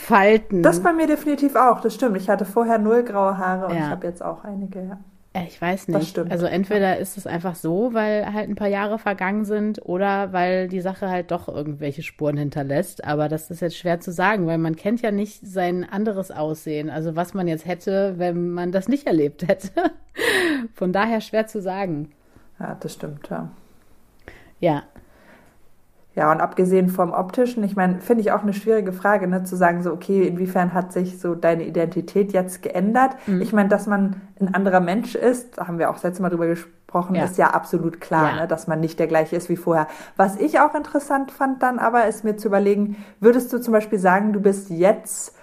[0.01, 0.63] Falten.
[0.63, 2.17] Das bei mir definitiv auch, das stimmt.
[2.17, 3.81] Ich hatte vorher null graue Haare und ja.
[3.81, 4.99] ich habe jetzt auch einige, ja.
[5.47, 6.01] Ich weiß nicht.
[6.01, 6.33] Das stimmt.
[6.33, 10.67] Also entweder ist es einfach so, weil halt ein paar Jahre vergangen sind oder weil
[10.67, 13.05] die Sache halt doch irgendwelche Spuren hinterlässt.
[13.05, 16.91] Aber das ist jetzt schwer zu sagen, weil man kennt ja nicht sein anderes Aussehen.
[16.91, 19.71] Also was man jetzt hätte, wenn man das nicht erlebt hätte.
[20.75, 22.11] Von daher schwer zu sagen.
[22.59, 23.51] Ja, das stimmt, ja.
[24.59, 24.83] Ja.
[26.21, 29.57] Ja, und abgesehen vom optischen, ich meine, finde ich auch eine schwierige Frage, ne, zu
[29.57, 33.17] sagen, so, okay, inwiefern hat sich so deine Identität jetzt geändert?
[33.27, 33.41] Mhm.
[33.41, 36.29] Ich meine, dass man ein anderer Mensch ist, da haben wir auch das letzte Mal
[36.29, 37.25] drüber gesprochen, ja.
[37.25, 38.41] ist ja absolut klar, ja.
[38.43, 39.87] Ne, dass man nicht der gleiche ist wie vorher.
[40.19, 43.99] Was ich auch interessant fand dann aber, ist mir zu überlegen, würdest du zum Beispiel
[43.99, 45.35] sagen, du bist jetzt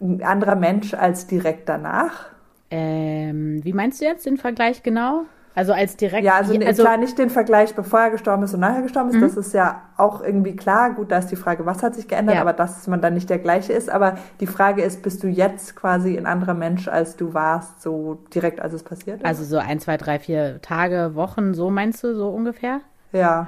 [0.00, 2.30] ein anderer Mensch als direkt danach?
[2.70, 5.26] Ähm, wie meinst du jetzt den Vergleich genau?
[5.56, 6.22] Also als direkt.
[6.22, 9.16] Ja, also, also klar nicht den Vergleich, bevor er gestorben ist und nachher gestorben ist.
[9.16, 9.20] Mhm.
[9.22, 10.92] Das ist ja auch irgendwie klar.
[10.92, 12.42] Gut, da ist die Frage, was hat sich geändert, ja.
[12.42, 13.88] aber dass man dann nicht der gleiche ist.
[13.88, 18.22] Aber die Frage ist, bist du jetzt quasi ein anderer Mensch, als du warst, so
[18.34, 19.26] direkt, als es passiert ist?
[19.26, 22.82] Also so ein, zwei, drei, vier Tage, Wochen, so meinst du, so ungefähr?
[23.12, 23.46] Ja,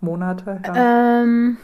[0.00, 0.60] Monate.
[0.66, 1.22] Ja.
[1.22, 1.56] Ähm,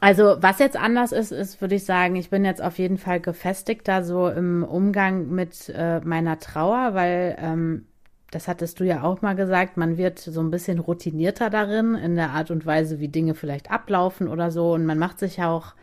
[0.00, 3.20] also was jetzt anders ist, ist, würde ich sagen, ich bin jetzt auf jeden Fall
[3.20, 7.86] gefestigter so im Umgang mit äh, meiner Trauer, weil ähm,
[8.32, 12.16] das hattest du ja auch mal gesagt, man wird so ein bisschen routinierter darin, in
[12.16, 14.72] der Art und Weise, wie Dinge vielleicht ablaufen oder so.
[14.72, 15.74] Und man macht sich auch,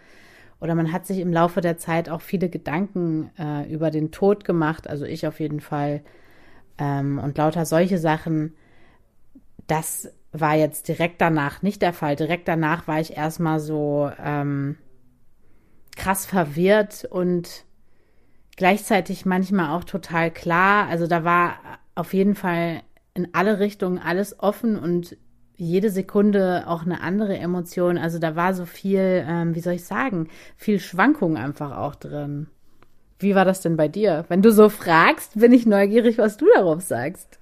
[0.59, 4.45] oder man hat sich im Laufe der Zeit auch viele Gedanken äh, über den Tod
[4.45, 6.01] gemacht, also ich auf jeden Fall.
[6.79, 8.55] Ähm, und lauter solche Sachen,
[9.67, 12.15] das war jetzt direkt danach nicht der Fall.
[12.15, 14.75] Direkt danach war ich erstmal so ähm,
[15.95, 17.65] krass verwirrt und
[18.57, 20.87] gleichzeitig manchmal auch total klar.
[20.87, 22.81] Also da war auf jeden Fall
[23.13, 25.17] in alle Richtungen alles offen und
[25.57, 27.97] jede Sekunde auch eine andere Emotion.
[27.97, 32.47] Also da war so viel, ähm, wie soll ich sagen, viel Schwankung einfach auch drin.
[33.19, 34.23] Wie war das denn bei dir?
[34.29, 37.39] Wenn du so fragst, bin ich neugierig, was du darauf sagst.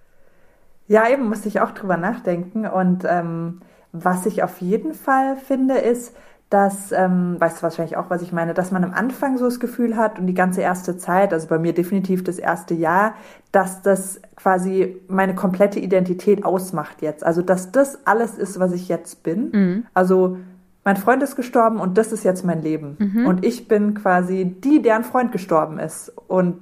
[0.88, 2.66] Ja, eben musste ich auch drüber nachdenken.
[2.66, 6.16] Und ähm, was ich auf jeden Fall finde, ist,
[6.50, 9.60] dass, ähm, weißt du wahrscheinlich auch, was ich meine, dass man am Anfang so das
[9.60, 13.16] Gefühl hat und die ganze erste Zeit, also bei mir definitiv das erste Jahr,
[13.52, 17.26] dass das quasi meine komplette Identität ausmacht jetzt.
[17.26, 19.52] Also, dass das alles ist, was ich jetzt bin.
[19.52, 19.86] Mhm.
[19.94, 20.38] Also,
[20.86, 22.96] mein Freund ist gestorben und das ist jetzt mein Leben.
[22.98, 23.26] Mhm.
[23.26, 26.14] Und ich bin quasi die, deren Freund gestorben ist.
[26.28, 26.62] Und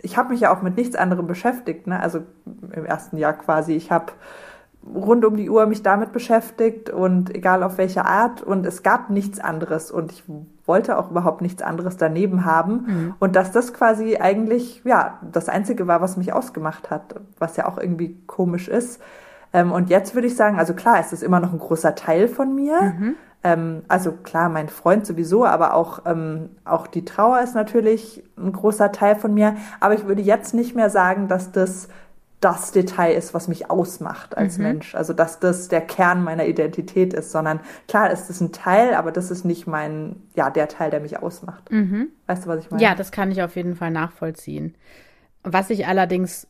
[0.00, 1.86] ich habe mich ja auch mit nichts anderem beschäftigt.
[1.86, 2.00] Ne?
[2.00, 2.22] Also
[2.74, 3.74] im ersten Jahr quasi.
[3.74, 4.12] Ich habe
[4.86, 9.10] rund um die Uhr mich damit beschäftigt und egal auf welche Art und es gab
[9.10, 10.24] nichts anderes und ich
[10.64, 13.14] wollte auch überhaupt nichts anderes daneben haben mhm.
[13.18, 17.66] und dass das quasi eigentlich ja das einzige war, was mich ausgemacht hat, was ja
[17.66, 19.00] auch irgendwie komisch ist.
[19.52, 22.28] Ähm, und jetzt würde ich sagen, also klar, es ist immer noch ein großer Teil
[22.28, 22.80] von mir.
[22.80, 23.14] Mhm.
[23.42, 28.52] Ähm, also klar, mein Freund sowieso, aber auch, ähm, auch die Trauer ist natürlich ein
[28.52, 29.56] großer Teil von mir.
[29.80, 31.88] Aber ich würde jetzt nicht mehr sagen, dass das
[32.40, 34.64] das Detail ist, was mich ausmacht als mhm.
[34.64, 34.94] Mensch.
[34.94, 39.12] Also dass das der Kern meiner Identität ist, sondern klar ist es ein Teil, aber
[39.12, 41.70] das ist nicht mein, ja, der Teil, der mich ausmacht.
[41.70, 42.08] Mhm.
[42.26, 42.82] Weißt du, was ich meine?
[42.82, 44.74] Ja, das kann ich auf jeden Fall nachvollziehen.
[45.42, 46.46] Was ich allerdings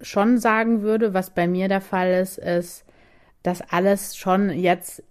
[0.00, 2.84] schon sagen würde, was bei mir der Fall ist, ist,
[3.42, 5.02] dass alles schon jetzt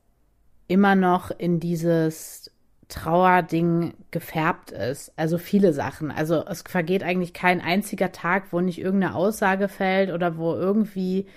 [0.67, 2.51] immer noch in dieses
[2.89, 5.13] Trauerding gefärbt ist.
[5.15, 6.11] Also viele Sachen.
[6.11, 11.27] Also es vergeht eigentlich kein einziger Tag, wo nicht irgendeine Aussage fällt oder wo irgendwie,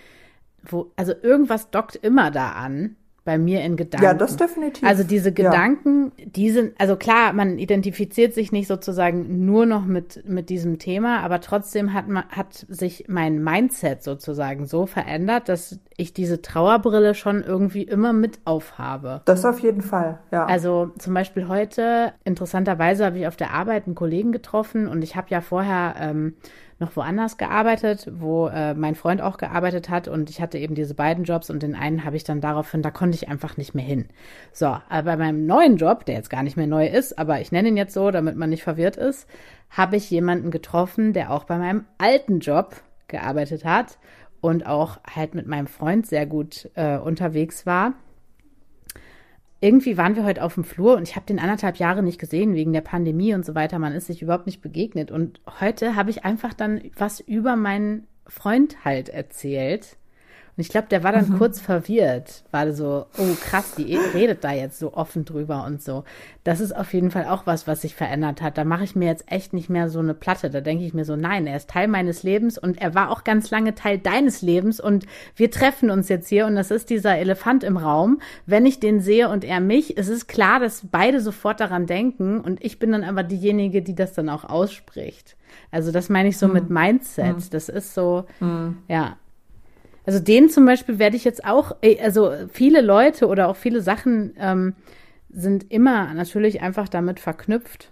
[0.63, 4.05] wo, also irgendwas dockt immer da an bei mir in Gedanken.
[4.05, 4.87] Ja, das definitiv.
[4.87, 6.25] Also diese Gedanken, ja.
[6.27, 11.21] die sind, also klar, man identifiziert sich nicht sozusagen nur noch mit, mit diesem Thema,
[11.21, 17.15] aber trotzdem hat man, hat sich mein Mindset sozusagen so verändert, dass ich diese Trauerbrille
[17.15, 19.23] schon irgendwie immer mit aufhabe.
[19.25, 20.47] Das auf jeden Fall, ja.
[20.47, 25.15] Also zum Beispiel heute, interessanterweise habe ich auf der Arbeit einen Kollegen getroffen und ich
[25.15, 26.35] habe ja vorher ähm,
[26.83, 30.95] noch woanders gearbeitet, wo äh, mein Freund auch gearbeitet hat und ich hatte eben diese
[30.95, 33.85] beiden Jobs und den einen habe ich dann daraufhin, da konnte ich einfach nicht mehr
[33.85, 34.09] hin.
[34.53, 37.53] So, aber bei meinem neuen Job, der jetzt gar nicht mehr neu ist, aber ich
[37.53, 39.27] nenne ihn jetzt so, damit man nicht verwirrt ist,
[39.71, 42.77] habe ich jemanden getroffen, der auch bei meinem alten Job
[43.09, 43.99] gearbeitet hat
[44.43, 47.95] und auch halt mit meinem Freund sehr gut äh, unterwegs war
[49.63, 52.55] irgendwie waren wir heute auf dem Flur und ich habe den anderthalb Jahre nicht gesehen
[52.55, 53.79] wegen der Pandemie und so weiter.
[53.79, 55.13] Man ist sich überhaupt nicht begegnet.
[55.13, 59.99] Und heute habe ich einfach dann was über meinen Freund halt erzählt.
[60.55, 61.39] Und ich glaube, der war dann mhm.
[61.39, 66.05] kurz verwirrt, war so, oh krass, die redet da jetzt so offen drüber und so.
[66.45, 68.59] Das ist auf jeden Fall auch was, was sich verändert hat.
[68.59, 70.51] Da mache ich mir jetzt echt nicht mehr so eine Platte.
[70.51, 73.25] Da denke ich mir so, nein, er ist Teil meines Lebens und er war auch
[73.25, 77.17] ganz lange Teil deines Lebens und wir treffen uns jetzt hier und das ist dieser
[77.17, 78.21] Elefant im Raum.
[78.45, 82.43] Wenn ich den sehe und er mich, es ist klar, dass beide sofort daran denken
[82.43, 85.37] und ich bin dann aber diejenige, die das dann auch ausspricht.
[85.71, 86.53] Also das meine ich so hm.
[86.53, 87.37] mit Mindset.
[87.37, 87.51] Hm.
[87.51, 88.79] Das ist so, hm.
[88.89, 89.17] ja,
[90.05, 94.35] also den zum Beispiel werde ich jetzt auch, also viele Leute oder auch viele Sachen
[94.39, 94.75] ähm,
[95.31, 97.91] sind immer natürlich einfach damit verknüpft.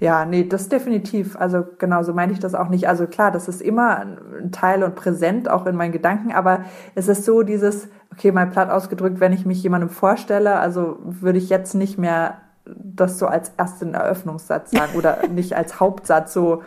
[0.00, 1.36] Ja, nee, das definitiv.
[1.36, 2.88] Also genau so meine ich das auch nicht.
[2.88, 7.08] Also klar, das ist immer ein Teil und präsent auch in meinen Gedanken, aber es
[7.08, 11.50] ist so dieses, okay, mal platt ausgedrückt, wenn ich mich jemandem vorstelle, also würde ich
[11.50, 12.38] jetzt nicht mehr
[12.76, 16.62] das so als ersten Eröffnungssatz sagen oder nicht als Hauptsatz so,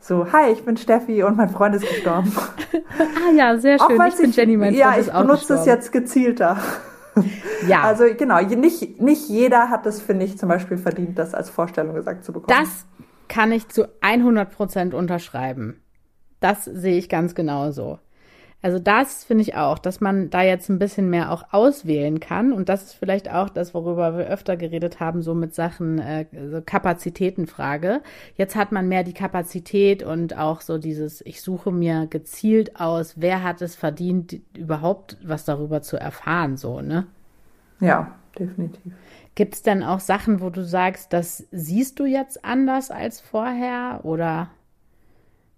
[0.00, 2.32] so, hi, ich bin Steffi und mein Freund ist gestorben.
[2.98, 4.00] ah ja, sehr schön.
[4.00, 6.56] Auch, ich bin Jenny, mein Freund ja, ist auch Ja, ich benutze es jetzt gezielter.
[7.66, 7.80] Ja.
[7.82, 11.94] Also genau, nicht, nicht jeder hat es, finde ich, zum Beispiel verdient, das als Vorstellung
[11.94, 12.54] gesagt zu bekommen.
[12.60, 12.84] Das
[13.26, 15.80] kann ich zu 100 Prozent unterschreiben.
[16.40, 17.98] Das sehe ich ganz genauso.
[18.66, 22.52] Also das finde ich auch, dass man da jetzt ein bisschen mehr auch auswählen kann.
[22.52, 26.26] Und das ist vielleicht auch das, worüber wir öfter geredet haben, so mit Sachen äh,
[26.50, 28.00] so Kapazitätenfrage.
[28.34, 33.14] Jetzt hat man mehr die Kapazität und auch so dieses, ich suche mir gezielt aus,
[33.14, 37.06] wer hat es verdient, überhaupt was darüber zu erfahren, so, ne?
[37.78, 38.92] Ja, definitiv.
[39.36, 44.00] Gibt es denn auch Sachen, wo du sagst, das siehst du jetzt anders als vorher
[44.02, 44.48] oder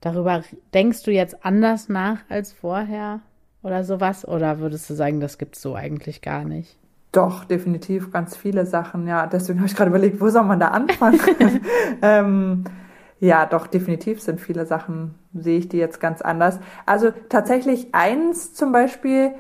[0.01, 0.43] Darüber
[0.75, 3.21] denkst du jetzt anders nach als vorher
[3.63, 4.27] oder sowas?
[4.27, 6.77] Oder würdest du sagen, das gibt es so eigentlich gar nicht?
[7.13, 9.27] Doch, definitiv ganz viele Sachen, ja.
[9.27, 11.21] Deswegen habe ich gerade überlegt, wo soll man da anfangen?
[12.03, 12.65] ähm,
[13.19, 16.61] ja, doch, definitiv sind viele Sachen, sehe ich die jetzt ganz anders.
[16.87, 19.33] Also tatsächlich eins zum Beispiel,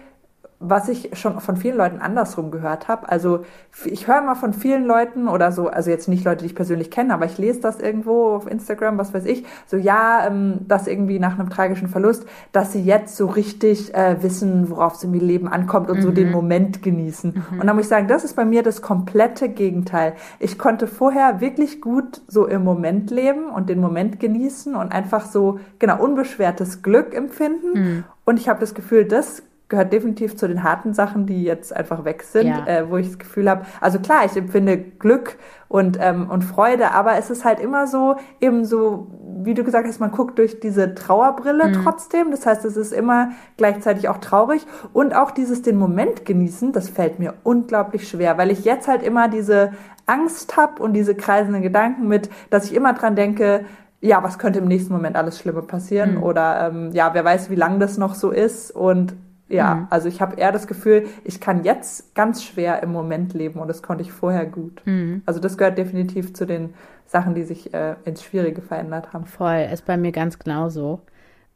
[0.60, 3.08] was ich schon von vielen Leuten andersrum gehört habe.
[3.08, 3.44] Also
[3.84, 6.90] ich höre mal von vielen Leuten oder so, also jetzt nicht Leute, die ich persönlich
[6.90, 10.88] kenne, aber ich lese das irgendwo auf Instagram, was weiß ich, so ja, ähm, dass
[10.88, 15.14] irgendwie nach einem tragischen Verlust, dass sie jetzt so richtig äh, wissen, worauf es im
[15.14, 16.02] Leben ankommt und mhm.
[16.02, 17.44] so den Moment genießen.
[17.50, 17.60] Mhm.
[17.60, 20.14] Und dann muss ich sagen, das ist bei mir das komplette Gegenteil.
[20.40, 25.26] Ich konnte vorher wirklich gut so im Moment leben und den Moment genießen und einfach
[25.26, 27.72] so, genau, unbeschwertes Glück empfinden.
[27.74, 28.04] Mhm.
[28.24, 32.04] Und ich habe das Gefühl, das gehört definitiv zu den harten Sachen, die jetzt einfach
[32.04, 32.66] weg sind, ja.
[32.66, 35.36] äh, wo ich das Gefühl habe, also klar, ich empfinde Glück
[35.68, 39.08] und, ähm, und Freude, aber es ist halt immer so, eben so,
[39.42, 41.72] wie du gesagt hast, man guckt durch diese Trauerbrille mhm.
[41.84, 42.30] trotzdem.
[42.30, 46.88] Das heißt, es ist immer gleichzeitig auch traurig und auch dieses den Moment genießen, das
[46.88, 49.72] fällt mir unglaublich schwer, weil ich jetzt halt immer diese
[50.06, 53.66] Angst habe und diese kreisenden Gedanken mit, dass ich immer dran denke,
[54.00, 56.22] ja, was könnte im nächsten Moment alles Schlimme passieren mhm.
[56.22, 59.14] oder ähm, ja, wer weiß, wie lang das noch so ist und
[59.48, 59.86] ja, mhm.
[59.90, 63.68] also ich habe eher das Gefühl, ich kann jetzt ganz schwer im Moment leben und
[63.68, 64.82] das konnte ich vorher gut.
[64.84, 65.22] Mhm.
[65.26, 66.74] Also das gehört definitiv zu den
[67.06, 69.24] Sachen, die sich äh, ins Schwierige verändert haben.
[69.24, 71.00] Voll, ist bei mir ganz genauso.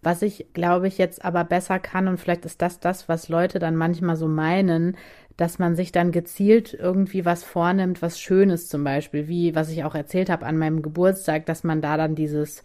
[0.00, 3.58] Was ich, glaube ich, jetzt aber besser kann, und vielleicht ist das das, was Leute
[3.58, 4.96] dann manchmal so meinen,
[5.36, 9.84] dass man sich dann gezielt irgendwie was vornimmt, was Schönes zum Beispiel, wie was ich
[9.84, 12.62] auch erzählt habe an meinem Geburtstag, dass man da dann dieses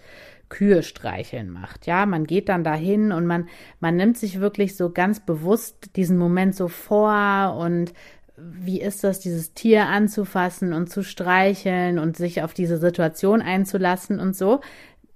[0.49, 1.87] Kühe streicheln macht.
[1.87, 3.47] Ja, man geht dann dahin und man,
[3.79, 7.93] man nimmt sich wirklich so ganz bewusst diesen Moment so vor und
[8.37, 14.19] wie ist das, dieses Tier anzufassen und zu streicheln und sich auf diese Situation einzulassen
[14.19, 14.61] und so.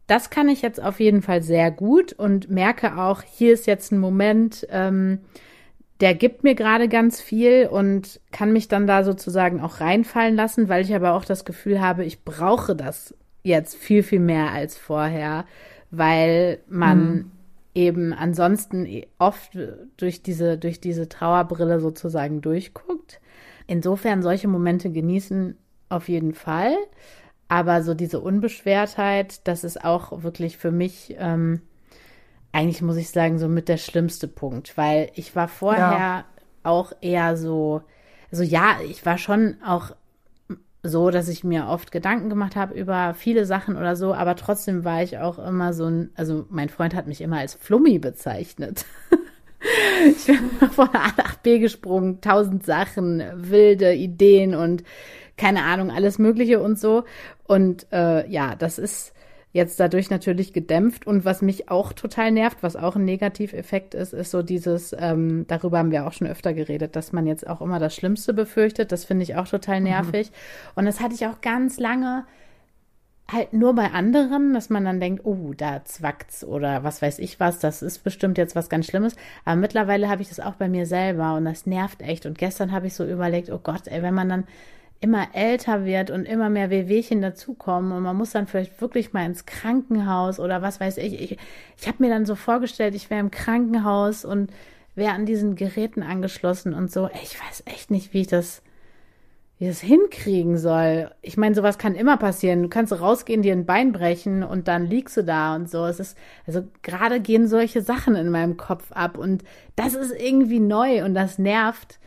[0.08, 3.92] Das kann ich jetzt auf jeden Fall sehr gut und merke auch, hier ist jetzt
[3.92, 5.20] ein Moment, ähm,
[6.02, 10.68] der gibt mir gerade ganz viel und kann mich dann da sozusagen auch reinfallen lassen,
[10.68, 14.78] weil ich aber auch das Gefühl habe, ich brauche das jetzt viel, viel mehr als
[14.78, 15.46] vorher,
[15.90, 17.32] weil man mhm.
[17.74, 19.58] eben ansonsten oft
[19.98, 23.20] durch diese, durch diese Trauerbrille sozusagen durchguckt.
[23.68, 25.58] Insofern solche Momente genießen
[25.90, 26.76] auf jeden Fall.
[27.48, 31.62] Aber so diese Unbeschwertheit, das ist auch wirklich für mich, ähm,
[32.54, 36.26] eigentlich muss ich sagen, so mit der schlimmste Punkt, weil ich war vorher ja.
[36.64, 37.82] auch eher so,
[38.32, 39.92] also ja, ich war schon auch
[40.84, 44.84] so, dass ich mir oft Gedanken gemacht habe über viele Sachen oder so, aber trotzdem
[44.84, 48.86] war ich auch immer so ein, also mein Freund hat mich immer als Flummi bezeichnet.
[50.08, 54.84] ich bin von A nach B gesprungen, tausend Sachen, wilde Ideen und
[55.38, 57.04] keine Ahnung, alles Mögliche und so.
[57.46, 59.14] Und äh, ja, das ist
[59.54, 61.06] jetzt dadurch natürlich gedämpft.
[61.06, 65.46] Und was mich auch total nervt, was auch ein Negativeffekt ist, ist so dieses, ähm,
[65.48, 68.92] darüber haben wir auch schon öfter geredet, dass man jetzt auch immer das Schlimmste befürchtet.
[68.92, 69.88] Das finde ich auch total mhm.
[69.88, 70.32] nervig.
[70.32, 70.72] Mhm.
[70.76, 72.26] Und das hatte ich auch ganz lange,
[73.32, 77.40] halt nur bei anderen, dass man dann denkt, oh, da zwackt's oder was weiß ich
[77.40, 79.16] was, das ist bestimmt jetzt was ganz Schlimmes.
[79.46, 82.26] Aber mittlerweile habe ich das auch bei mir selber und das nervt echt.
[82.26, 84.44] Und gestern habe ich so überlegt, oh Gott, ey, wenn man dann
[85.02, 89.26] immer älter wird und immer mehr Wehwehchen dazukommen und man muss dann vielleicht wirklich mal
[89.26, 91.20] ins Krankenhaus oder was weiß ich.
[91.20, 91.38] Ich,
[91.78, 94.52] ich habe mir dann so vorgestellt, ich wäre im Krankenhaus und
[94.94, 97.10] wäre an diesen Geräten angeschlossen und so.
[97.24, 98.62] Ich weiß echt nicht, wie ich das,
[99.58, 101.10] wie das hinkriegen soll.
[101.24, 102.62] Ich meine, sowas kann immer passieren.
[102.62, 105.84] Du kannst rausgehen, dir ein Bein brechen und dann liegst du da und so.
[105.86, 109.44] Es ist, also gerade gehen solche Sachen in meinem Kopf ab und
[109.76, 112.00] das ist irgendwie neu und das nervt.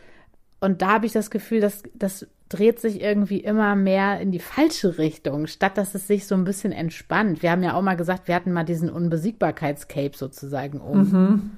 [0.60, 4.38] Und da habe ich das Gefühl, dass das dreht sich irgendwie immer mehr in die
[4.38, 7.42] falsche Richtung, statt dass es sich so ein bisschen entspannt.
[7.42, 10.98] Wir haben ja auch mal gesagt, wir hatten mal diesen Unbesiegbarkeitscape sozusagen um.
[10.98, 11.50] Mhm.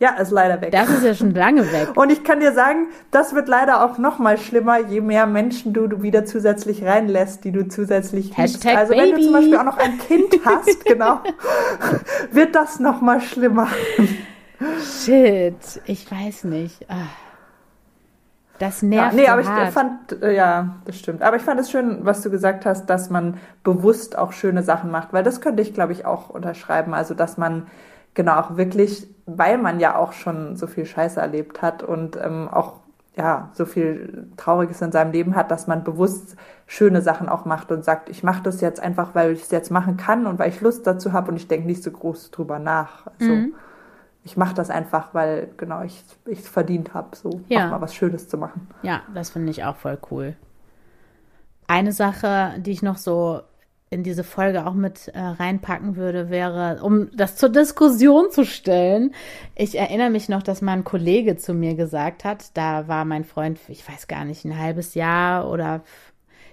[0.00, 0.72] Ja, ist leider weg.
[0.72, 1.90] Das ist ja schon lange weg.
[1.96, 5.74] Und ich kann dir sagen, das wird leider auch noch mal schlimmer, je mehr Menschen
[5.74, 9.12] du, du wieder zusätzlich reinlässt, die du zusätzlich Hashtag Also Baby.
[9.12, 11.20] wenn du zum Beispiel auch noch ein Kind hast, genau,
[12.32, 13.68] wird das noch mal schlimmer.
[15.04, 16.86] Shit, ich weiß nicht.
[16.88, 17.29] Ach.
[18.60, 19.14] Das nervt.
[19.14, 19.68] Ja, nee, aber hart.
[19.68, 21.22] ich fand, äh, ja, das stimmt.
[21.22, 24.90] Aber ich fand es schön, was du gesagt hast, dass man bewusst auch schöne Sachen
[24.90, 26.92] macht, weil das könnte ich, glaube ich, auch unterschreiben.
[26.92, 27.68] Also, dass man
[28.12, 32.48] genau auch wirklich, weil man ja auch schon so viel Scheiße erlebt hat und ähm,
[32.52, 32.80] auch
[33.16, 37.72] ja so viel Trauriges in seinem Leben hat, dass man bewusst schöne Sachen auch macht
[37.72, 40.50] und sagt, ich mache das jetzt einfach, weil ich es jetzt machen kann und weil
[40.50, 43.06] ich Lust dazu habe und ich denke nicht so groß drüber nach.
[43.18, 43.54] Also, mhm
[44.24, 47.66] ich mache das einfach, weil genau ich es verdient habe, so ja.
[47.66, 48.68] auch mal was Schönes zu machen.
[48.82, 50.36] Ja, das finde ich auch voll cool.
[51.66, 53.40] Eine Sache, die ich noch so
[53.92, 59.12] in diese Folge auch mit äh, reinpacken würde, wäre, um das zur Diskussion zu stellen.
[59.56, 63.24] Ich erinnere mich noch, dass mal ein Kollege zu mir gesagt hat, da war mein
[63.24, 65.82] Freund, ich weiß gar nicht, ein halbes Jahr oder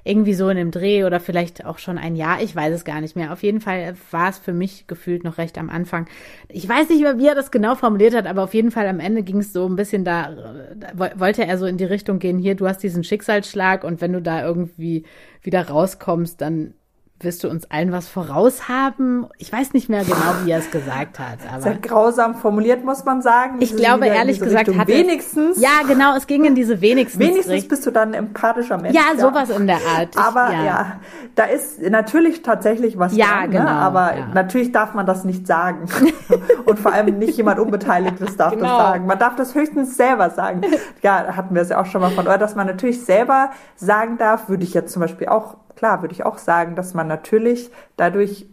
[0.08, 3.02] irgendwie so in dem Dreh oder vielleicht auch schon ein Jahr, ich weiß es gar
[3.02, 3.34] nicht mehr.
[3.34, 6.08] Auf jeden Fall war es für mich gefühlt noch recht am Anfang.
[6.50, 9.00] Ich weiß nicht mehr, wie er das genau formuliert hat, aber auf jeden Fall am
[9.00, 10.34] Ende ging es so ein bisschen da,
[10.76, 14.14] da, wollte er so in die Richtung gehen, hier, du hast diesen Schicksalsschlag und wenn
[14.14, 15.04] du da irgendwie
[15.42, 16.74] wieder rauskommst, dann
[17.20, 19.26] wirst du uns allen was voraus haben?
[19.40, 21.40] Ich weiß nicht mehr genau, wie er es gesagt hat.
[21.52, 23.58] Aber Sehr grausam formuliert, muss man sagen.
[23.60, 25.60] Ich glaube, ehrlich gesagt, hat wenigstens.
[25.60, 27.20] Ja, genau, es ging in diese wenigstens.
[27.20, 27.70] Wenigstens Richtung.
[27.70, 28.96] bist du dann ein empathischer Mensch.
[28.96, 30.10] Ja, sowas in der Art.
[30.14, 30.64] Ich, aber ja.
[30.64, 31.00] ja.
[31.34, 33.72] da ist natürlich tatsächlich was ja, dran, genau, ne?
[33.72, 34.28] aber ja.
[34.34, 35.86] natürlich darf man das nicht sagen.
[36.66, 38.78] Und vor allem nicht jemand Unbeteiligtes darf genau.
[38.78, 39.08] das sagen.
[39.08, 40.62] Man darf das höchstens selber sagen.
[41.04, 44.18] Ja, hatten wir es ja auch schon mal von, oder dass man natürlich selber sagen
[44.18, 47.72] darf, würde ich jetzt zum Beispiel auch klar, würde ich auch sagen, dass man natürlich
[47.96, 48.48] dadurch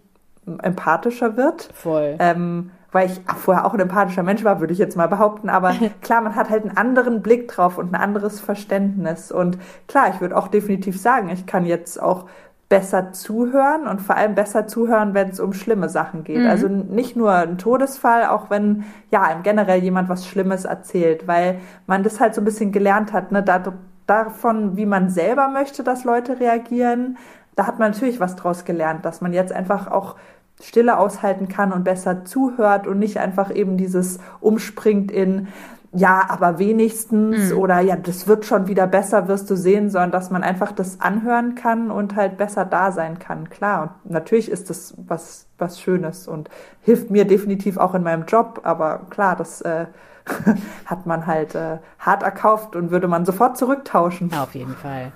[0.63, 1.71] empathischer wird.
[1.75, 2.17] Voll.
[2.19, 5.49] Ähm, weil ich vorher auch ein empathischer Mensch war, würde ich jetzt mal behaupten.
[5.49, 9.33] Aber klar, man hat halt einen anderen Blick drauf und ein anderes Verständnis.
[9.33, 9.59] Und
[9.89, 12.27] klar, ich würde auch definitiv sagen, ich kann jetzt auch
[12.69, 16.41] besser zuhören und vor allem besser zuhören, wenn es um schlimme Sachen geht.
[16.41, 16.47] Mhm.
[16.47, 21.59] Also nicht nur ein Todesfall, auch wenn ja im generell jemand was Schlimmes erzählt, weil
[21.87, 23.63] man das halt so ein bisschen gelernt hat, ne, da
[24.07, 27.19] davon, wie man selber möchte, dass Leute reagieren.
[27.57, 30.17] Da hat man natürlich was draus gelernt, dass man jetzt einfach auch
[30.63, 35.49] Stille aushalten kann und besser zuhört und nicht einfach eben dieses umspringt in
[35.97, 37.59] ja, aber wenigstens mhm.
[37.59, 41.01] oder ja, das wird schon wieder besser, wirst du sehen, sondern dass man einfach das
[41.01, 43.49] anhören kann und halt besser da sein kann.
[43.49, 46.51] Klar, und natürlich ist das was, was Schönes und
[46.83, 49.87] hilft mir definitiv auch in meinem Job, aber klar, das äh,
[50.87, 54.33] hat man halt äh, hart erkauft und würde man sofort zurücktauschen.
[54.35, 55.13] Auf jeden Fall.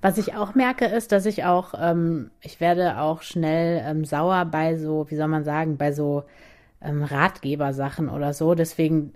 [0.00, 4.44] Was ich auch merke, ist, dass ich auch, ähm, ich werde auch schnell ähm, sauer
[4.46, 6.22] bei so, wie soll man sagen, bei so
[6.80, 8.54] ähm, Ratgebersachen oder so.
[8.54, 9.12] Deswegen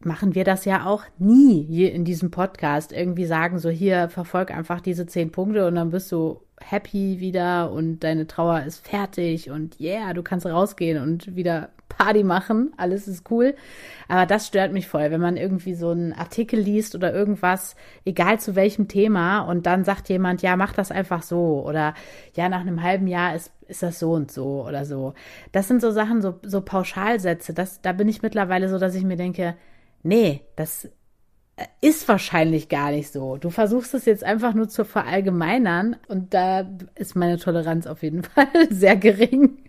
[0.00, 2.92] machen wir das ja auch nie hier in diesem Podcast.
[2.92, 7.70] Irgendwie sagen so, hier, verfolg einfach diese zehn Punkte und dann bist du happy wieder
[7.70, 13.08] und deine Trauer ist fertig und yeah, du kannst rausgehen und wieder Party machen, alles
[13.08, 13.54] ist cool.
[14.08, 18.40] Aber das stört mich voll, wenn man irgendwie so einen Artikel liest oder irgendwas, egal
[18.40, 21.94] zu welchem Thema, und dann sagt jemand, ja, mach das einfach so oder
[22.34, 25.14] ja, nach einem halben Jahr ist, ist das so und so oder so.
[25.52, 27.54] Das sind so Sachen, so, so Pauschalsätze.
[27.54, 29.56] Das, da bin ich mittlerweile so, dass ich mir denke,
[30.02, 30.88] nee, das
[31.80, 33.36] ist wahrscheinlich gar nicht so.
[33.36, 38.22] Du versuchst es jetzt einfach nur zu verallgemeinern und da ist meine Toleranz auf jeden
[38.24, 39.63] Fall sehr gering.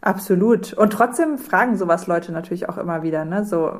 [0.00, 0.72] Absolut.
[0.72, 3.44] Und trotzdem fragen sowas Leute natürlich auch immer wieder, ne?
[3.44, 3.72] So,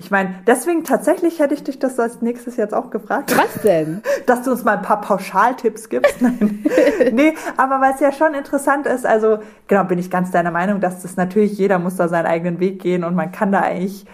[0.00, 3.36] ich meine, deswegen tatsächlich hätte ich dich das als nächstes jetzt auch gefragt.
[3.36, 4.00] Was denn?
[4.26, 6.22] Dass du uns mal ein paar Pauschaltipps gibst.
[6.22, 6.64] Nein.
[7.12, 10.80] nee, aber weil es ja schon interessant ist, also genau, bin ich ganz deiner Meinung,
[10.80, 14.06] dass das natürlich jeder muss da seinen eigenen Weg gehen und man kann da eigentlich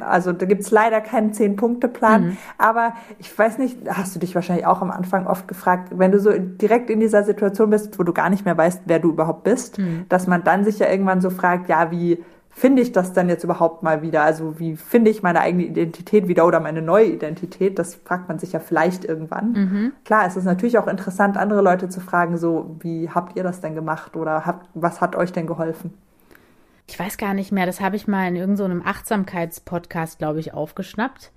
[0.00, 2.24] also da gibt's leider keinen Zehn-Punkte-Plan.
[2.24, 2.36] Mhm.
[2.58, 6.20] Aber ich weiß nicht, hast du dich wahrscheinlich auch am Anfang oft gefragt, wenn du
[6.20, 9.44] so direkt in dieser Situation bist, wo du gar nicht mehr weißt, wer du überhaupt
[9.44, 10.06] bist, mhm.
[10.08, 12.22] dass man dann sich ja irgendwann so fragt, ja, wie
[12.52, 14.22] finde ich das dann jetzt überhaupt mal wieder?
[14.22, 17.78] Also wie finde ich meine eigene Identität wieder oder meine neue Identität?
[17.78, 19.52] Das fragt man sich ja vielleicht irgendwann.
[19.52, 19.92] Mhm.
[20.04, 23.60] Klar, es ist natürlich auch interessant, andere Leute zu fragen, so wie habt ihr das
[23.60, 25.94] denn gemacht oder habt, was hat euch denn geholfen?
[26.86, 30.52] Ich weiß gar nicht mehr, das habe ich mal in irgendeinem so Achtsamkeitspodcast, glaube ich,
[30.52, 31.32] aufgeschnappt.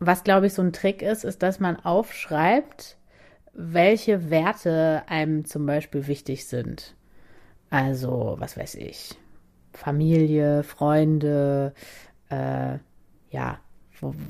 [0.00, 2.96] Was, glaube ich, so ein Trick ist, ist, dass man aufschreibt,
[3.52, 6.94] welche Werte einem zum Beispiel wichtig sind.
[7.70, 9.18] Also, was weiß ich,
[9.72, 11.74] Familie, Freunde,
[12.28, 12.78] äh,
[13.30, 13.58] ja,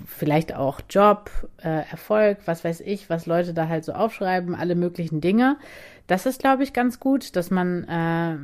[0.06, 4.74] vielleicht auch Job, äh, Erfolg, was weiß ich, was Leute da halt so aufschreiben, alle
[4.74, 5.58] möglichen Dinge.
[6.06, 8.36] Das ist, glaube ich, ganz gut, dass man äh,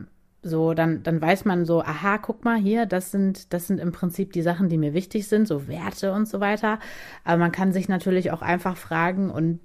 [0.43, 3.93] so, dann, dann weiß man so, aha, guck mal hier, das sind, das sind im
[3.93, 6.79] Prinzip die Sachen, die mir wichtig sind, so Werte und so weiter.
[7.25, 9.61] Aber man kann sich natürlich auch einfach fragen und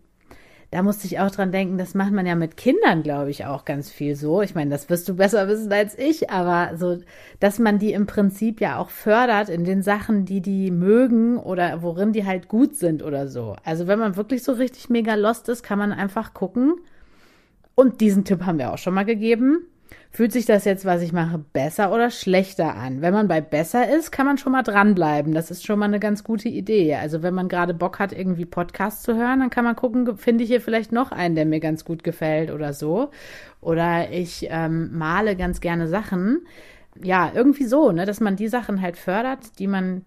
[0.72, 3.66] da musste ich auch dran denken, das macht man ja mit Kindern, glaube ich, auch
[3.66, 4.42] ganz viel so.
[4.44, 7.00] Ich meine, das wirst du besser wissen als ich, aber so,
[7.40, 11.82] dass man die im Prinzip ja auch fördert in den Sachen, die die mögen oder
[11.82, 13.56] worin die halt gut sind oder so.
[13.64, 16.76] Also wenn man wirklich so richtig mega lost ist, kann man einfach gucken.
[17.74, 19.66] Und diesen Tipp haben wir auch schon mal gegeben
[20.12, 23.02] Fühlt sich das jetzt, was ich mache, besser oder schlechter an?
[23.02, 25.34] Wenn man bei besser ist, kann man schon mal dranbleiben.
[25.34, 26.96] Das ist schon mal eine ganz gute Idee.
[26.96, 30.44] Also wenn man gerade Bock hat, irgendwie Podcasts zu hören, dann kann man gucken, finde
[30.44, 33.12] ich hier vielleicht noch einen, der mir ganz gut gefällt oder so.
[33.62, 36.40] Oder ich ähm, male ganz gerne Sachen.
[37.02, 40.06] Ja, irgendwie so, ne, dass man die Sachen halt fördert, die man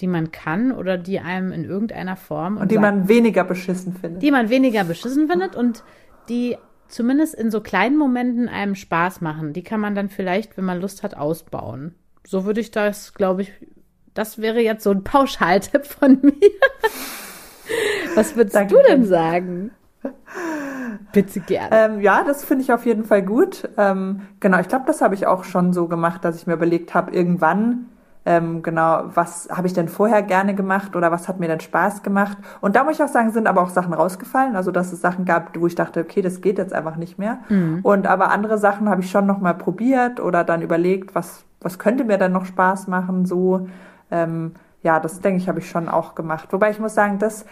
[0.00, 3.44] die man kann oder die einem in irgendeiner Form und, und die sagt, man weniger
[3.44, 4.22] beschissen findet.
[4.22, 5.84] Die man weniger beschissen findet und
[6.30, 6.56] die
[6.90, 9.52] zumindest in so kleinen Momenten einem Spaß machen.
[9.52, 11.94] Die kann man dann vielleicht, wenn man Lust hat, ausbauen.
[12.26, 13.52] So würde ich das, glaube ich,
[14.14, 16.34] das wäre jetzt so ein Pauschaltipp von mir.
[18.14, 19.70] Was würdest Danke du denn sagen?
[21.12, 21.68] Bitte gerne.
[21.72, 23.68] Ähm, ja, das finde ich auf jeden Fall gut.
[23.76, 26.94] Ähm, genau, ich glaube, das habe ich auch schon so gemacht, dass ich mir überlegt
[26.94, 27.86] habe, irgendwann
[28.26, 32.02] ähm, genau, was habe ich denn vorher gerne gemacht oder was hat mir denn Spaß
[32.02, 32.36] gemacht.
[32.60, 34.56] Und da muss ich auch sagen, sind aber auch Sachen rausgefallen.
[34.56, 37.38] Also dass es Sachen gab, wo ich dachte, okay, das geht jetzt einfach nicht mehr.
[37.48, 37.80] Mhm.
[37.82, 42.04] Und aber andere Sachen habe ich schon nochmal probiert oder dann überlegt, was, was könnte
[42.04, 43.24] mir dann noch Spaß machen.
[43.24, 43.68] So,
[44.10, 44.52] ähm,
[44.82, 46.52] ja, das denke ich, habe ich schon auch gemacht.
[46.52, 47.46] Wobei ich muss sagen, das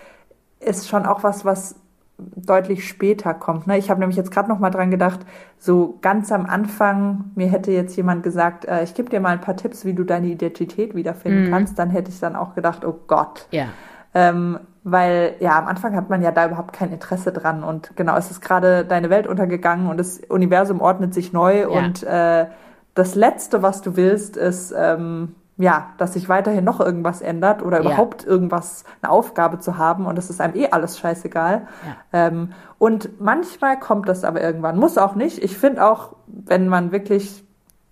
[0.60, 1.76] ist schon auch was, was
[2.18, 3.66] deutlich später kommt.
[3.66, 3.78] Ne?
[3.78, 5.20] Ich habe nämlich jetzt gerade noch mal dran gedacht,
[5.58, 9.40] so ganz am Anfang, mir hätte jetzt jemand gesagt, äh, ich gebe dir mal ein
[9.40, 11.50] paar Tipps, wie du deine Identität wiederfinden mhm.
[11.50, 13.46] kannst, dann hätte ich dann auch gedacht, oh Gott.
[13.50, 13.66] Ja.
[14.14, 18.16] Ähm, weil ja, am Anfang hat man ja da überhaupt kein Interesse dran und genau,
[18.16, 21.68] es ist gerade deine Welt untergegangen und das Universum ordnet sich neu ja.
[21.68, 22.46] und äh,
[22.94, 27.80] das Letzte, was du willst, ist ähm, ja, dass sich weiterhin noch irgendwas ändert oder
[27.80, 28.28] überhaupt ja.
[28.28, 31.66] irgendwas, eine Aufgabe zu haben und es ist einem eh alles scheißegal.
[31.84, 31.96] Ja.
[32.26, 35.42] Ähm, und manchmal kommt das aber irgendwann, muss auch nicht.
[35.42, 37.44] Ich finde auch, wenn man wirklich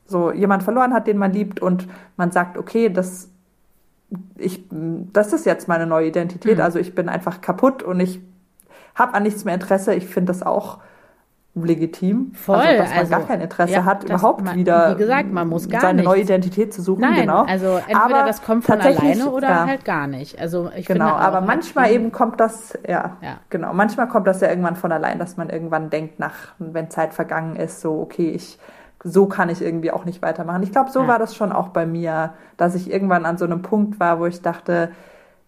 [0.06, 3.30] so jemand verloren hat, den man liebt und man sagt, okay, das,
[4.36, 6.62] ich, das ist jetzt meine neue Identität, mhm.
[6.62, 8.20] also ich bin einfach kaputt und ich
[8.94, 9.92] habe an nichts mehr Interesse.
[9.94, 10.78] Ich finde das auch
[11.64, 12.32] legitim.
[12.34, 12.56] Voll.
[12.56, 15.48] Also, dass man also, gar kein Interesse ja, hat, überhaupt man, wieder wie gesagt, man
[15.48, 16.08] muss gar seine nichts.
[16.08, 17.00] neue Identität zu suchen.
[17.00, 17.44] Nein, genau.
[17.44, 19.66] also entweder aber das kommt von alleine oder ja.
[19.66, 20.38] halt gar nicht.
[20.40, 24.40] Also ich genau, finde aber manchmal eben kommt das, ja, ja, genau, manchmal kommt das
[24.40, 28.30] ja irgendwann von allein, dass man irgendwann denkt, nach, wenn Zeit vergangen ist, so okay,
[28.30, 28.58] ich
[29.02, 30.62] so kann ich irgendwie auch nicht weitermachen.
[30.62, 31.08] Ich glaube, so ja.
[31.08, 34.26] war das schon auch bei mir, dass ich irgendwann an so einem Punkt war, wo
[34.26, 34.90] ich dachte,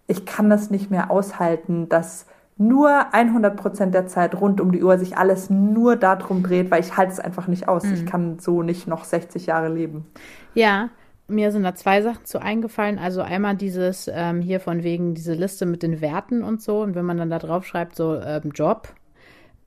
[0.06, 2.26] ich kann das nicht mehr aushalten, dass
[2.58, 6.80] nur 100 Prozent der Zeit rund um die Uhr sich alles nur darum dreht, weil
[6.80, 7.84] ich halte es einfach nicht aus.
[7.84, 7.94] Mhm.
[7.94, 10.06] Ich kann so nicht noch 60 Jahre leben.
[10.54, 10.90] Ja,
[11.28, 12.98] mir sind da zwei Sachen zu eingefallen.
[12.98, 16.80] Also einmal dieses ähm, hier von wegen diese Liste mit den Werten und so.
[16.80, 18.88] Und wenn man dann da drauf schreibt, so ähm, Job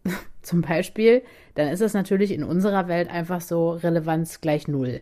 [0.42, 1.22] zum Beispiel,
[1.56, 5.02] dann ist es natürlich in unserer Welt einfach so Relevanz gleich null.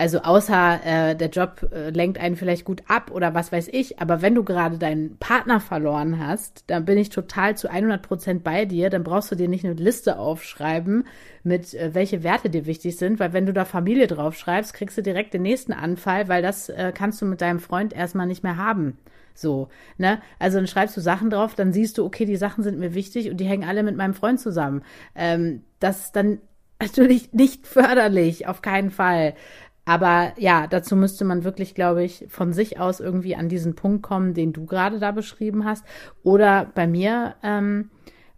[0.00, 3.98] Also außer äh, der Job äh, lenkt einen vielleicht gut ab oder was weiß ich,
[3.98, 8.44] aber wenn du gerade deinen Partner verloren hast, dann bin ich total zu 100 Prozent
[8.44, 8.90] bei dir.
[8.90, 11.04] Dann brauchst du dir nicht eine Liste aufschreiben
[11.42, 15.02] mit äh, welche Werte dir wichtig sind, weil wenn du da Familie draufschreibst, kriegst du
[15.02, 18.56] direkt den nächsten Anfall, weil das äh, kannst du mit deinem Freund erstmal nicht mehr
[18.56, 18.98] haben.
[19.34, 19.68] So,
[19.98, 20.20] ne?
[20.38, 23.30] Also dann schreibst du Sachen drauf, dann siehst du, okay, die Sachen sind mir wichtig
[23.30, 24.82] und die hängen alle mit meinem Freund zusammen.
[25.16, 26.38] Ähm, das ist dann
[26.80, 29.34] natürlich nicht förderlich, auf keinen Fall.
[29.88, 34.02] Aber ja, dazu müsste man wirklich, glaube ich, von sich aus irgendwie an diesen Punkt
[34.02, 35.82] kommen, den du gerade da beschrieben hast.
[36.22, 37.88] Oder bei mir ähm,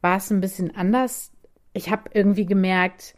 [0.01, 1.33] war es ein bisschen anders.
[1.73, 3.17] Ich habe irgendwie gemerkt,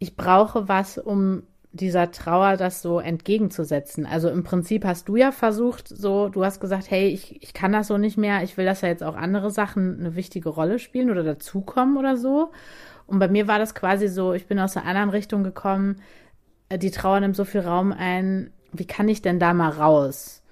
[0.00, 4.04] ich brauche was, um dieser Trauer das so entgegenzusetzen.
[4.04, 7.70] Also im Prinzip hast du ja versucht, so, du hast gesagt, hey, ich, ich kann
[7.70, 10.80] das so nicht mehr, ich will, dass ja jetzt auch andere Sachen eine wichtige Rolle
[10.80, 12.50] spielen oder dazukommen oder so.
[13.06, 16.02] Und bei mir war das quasi so, ich bin aus einer anderen Richtung gekommen,
[16.76, 20.42] die Trauer nimmt so viel Raum ein, wie kann ich denn da mal raus?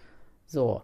[0.46, 0.82] So.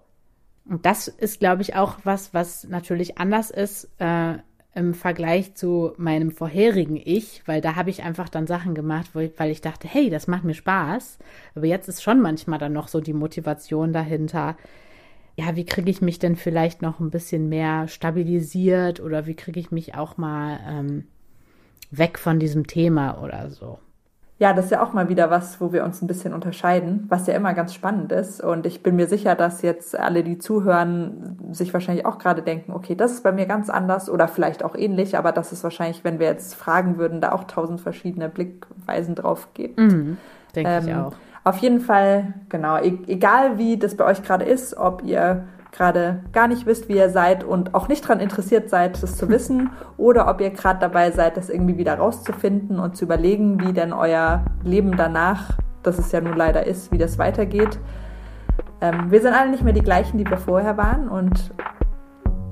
[0.66, 4.38] Und das ist, glaube ich, auch was, was natürlich anders ist, äh,
[4.74, 9.32] im Vergleich zu meinem vorherigen Ich, weil da habe ich einfach dann Sachen gemacht, ich,
[9.38, 11.18] weil ich dachte, hey, das macht mir Spaß.
[11.54, 14.56] Aber jetzt ist schon manchmal dann noch so die Motivation dahinter.
[15.36, 19.60] Ja, wie kriege ich mich denn vielleicht noch ein bisschen mehr stabilisiert oder wie kriege
[19.60, 21.06] ich mich auch mal ähm,
[21.90, 23.78] weg von diesem Thema oder so?
[24.38, 27.26] Ja, das ist ja auch mal wieder was, wo wir uns ein bisschen unterscheiden, was
[27.28, 28.42] ja immer ganz spannend ist.
[28.42, 32.72] Und ich bin mir sicher, dass jetzt alle, die zuhören, sich wahrscheinlich auch gerade denken,
[32.72, 36.02] okay, das ist bei mir ganz anders oder vielleicht auch ähnlich, aber das ist wahrscheinlich,
[36.02, 39.78] wenn wir jetzt fragen würden, da auch tausend verschiedene Blickweisen drauf gibt.
[39.78, 40.16] Mhm,
[40.56, 41.12] denke ähm, ich auch.
[41.44, 45.44] Auf jeden Fall, genau, e egal wie das bei euch gerade ist, ob ihr
[45.74, 49.28] gerade gar nicht wisst, wie ihr seid und auch nicht daran interessiert seid, das zu
[49.28, 53.72] wissen, oder ob ihr gerade dabei seid, das irgendwie wieder rauszufinden und zu überlegen, wie
[53.72, 57.78] denn euer Leben danach, das es ja nun leider ist, wie das weitergeht.
[58.80, 61.52] Ähm, wir sind alle nicht mehr die gleichen, die wir vorher waren und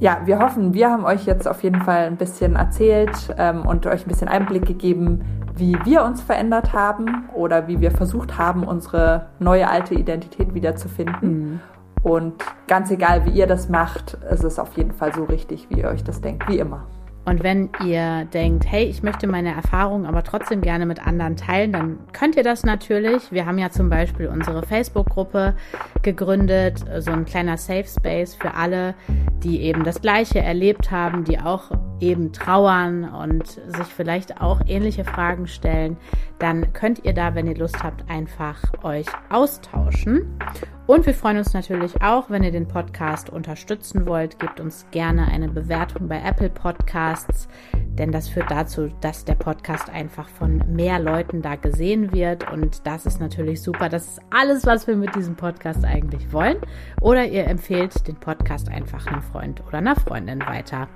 [0.01, 3.87] ja, wir hoffen, wir haben euch jetzt auf jeden Fall ein bisschen erzählt ähm, und
[3.87, 5.21] euch ein bisschen Einblick gegeben,
[5.55, 11.31] wie wir uns verändert haben oder wie wir versucht haben, unsere neue alte Identität wiederzufinden.
[11.31, 11.61] Mhm.
[12.03, 12.35] Und
[12.67, 15.89] ganz egal, wie ihr das macht, es ist auf jeden Fall so richtig, wie ihr
[15.89, 16.87] euch das denkt, wie immer.
[17.25, 21.73] Und wenn ihr denkt, hey, ich möchte meine Erfahrungen aber trotzdem gerne mit anderen teilen,
[21.73, 23.31] dann könnt ihr das natürlich.
[23.31, 25.55] Wir haben ja zum Beispiel unsere Facebook-Gruppe
[26.03, 28.97] gegründet, so ein kleiner Safe Space für alle,
[29.45, 35.05] die eben das Gleiche erlebt haben, die auch eben trauern und sich vielleicht auch ähnliche
[35.05, 35.97] Fragen stellen.
[36.41, 40.41] Dann könnt ihr da, wenn ihr Lust habt, einfach euch austauschen.
[40.87, 44.39] Und wir freuen uns natürlich auch, wenn ihr den Podcast unterstützen wollt.
[44.41, 49.89] Gebt uns gerne eine Bewertung bei Apple Podcasts, denn das führt dazu, dass der Podcast
[49.91, 52.51] einfach von mehr Leuten da gesehen wird.
[52.51, 53.89] Und das ist natürlich super.
[53.89, 56.59] Das ist alles, was wir mit diesem Podcast eigentlich wollen.
[57.01, 60.89] Oder ihr empfehlt den Podcast einfach einem Freund oder einer Freundin weiter.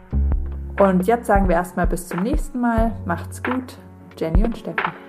[0.80, 2.92] Und jetzt sagen wir erstmal bis zum nächsten Mal.
[3.06, 3.78] Macht's gut.
[4.18, 5.05] Jenny und Steffi.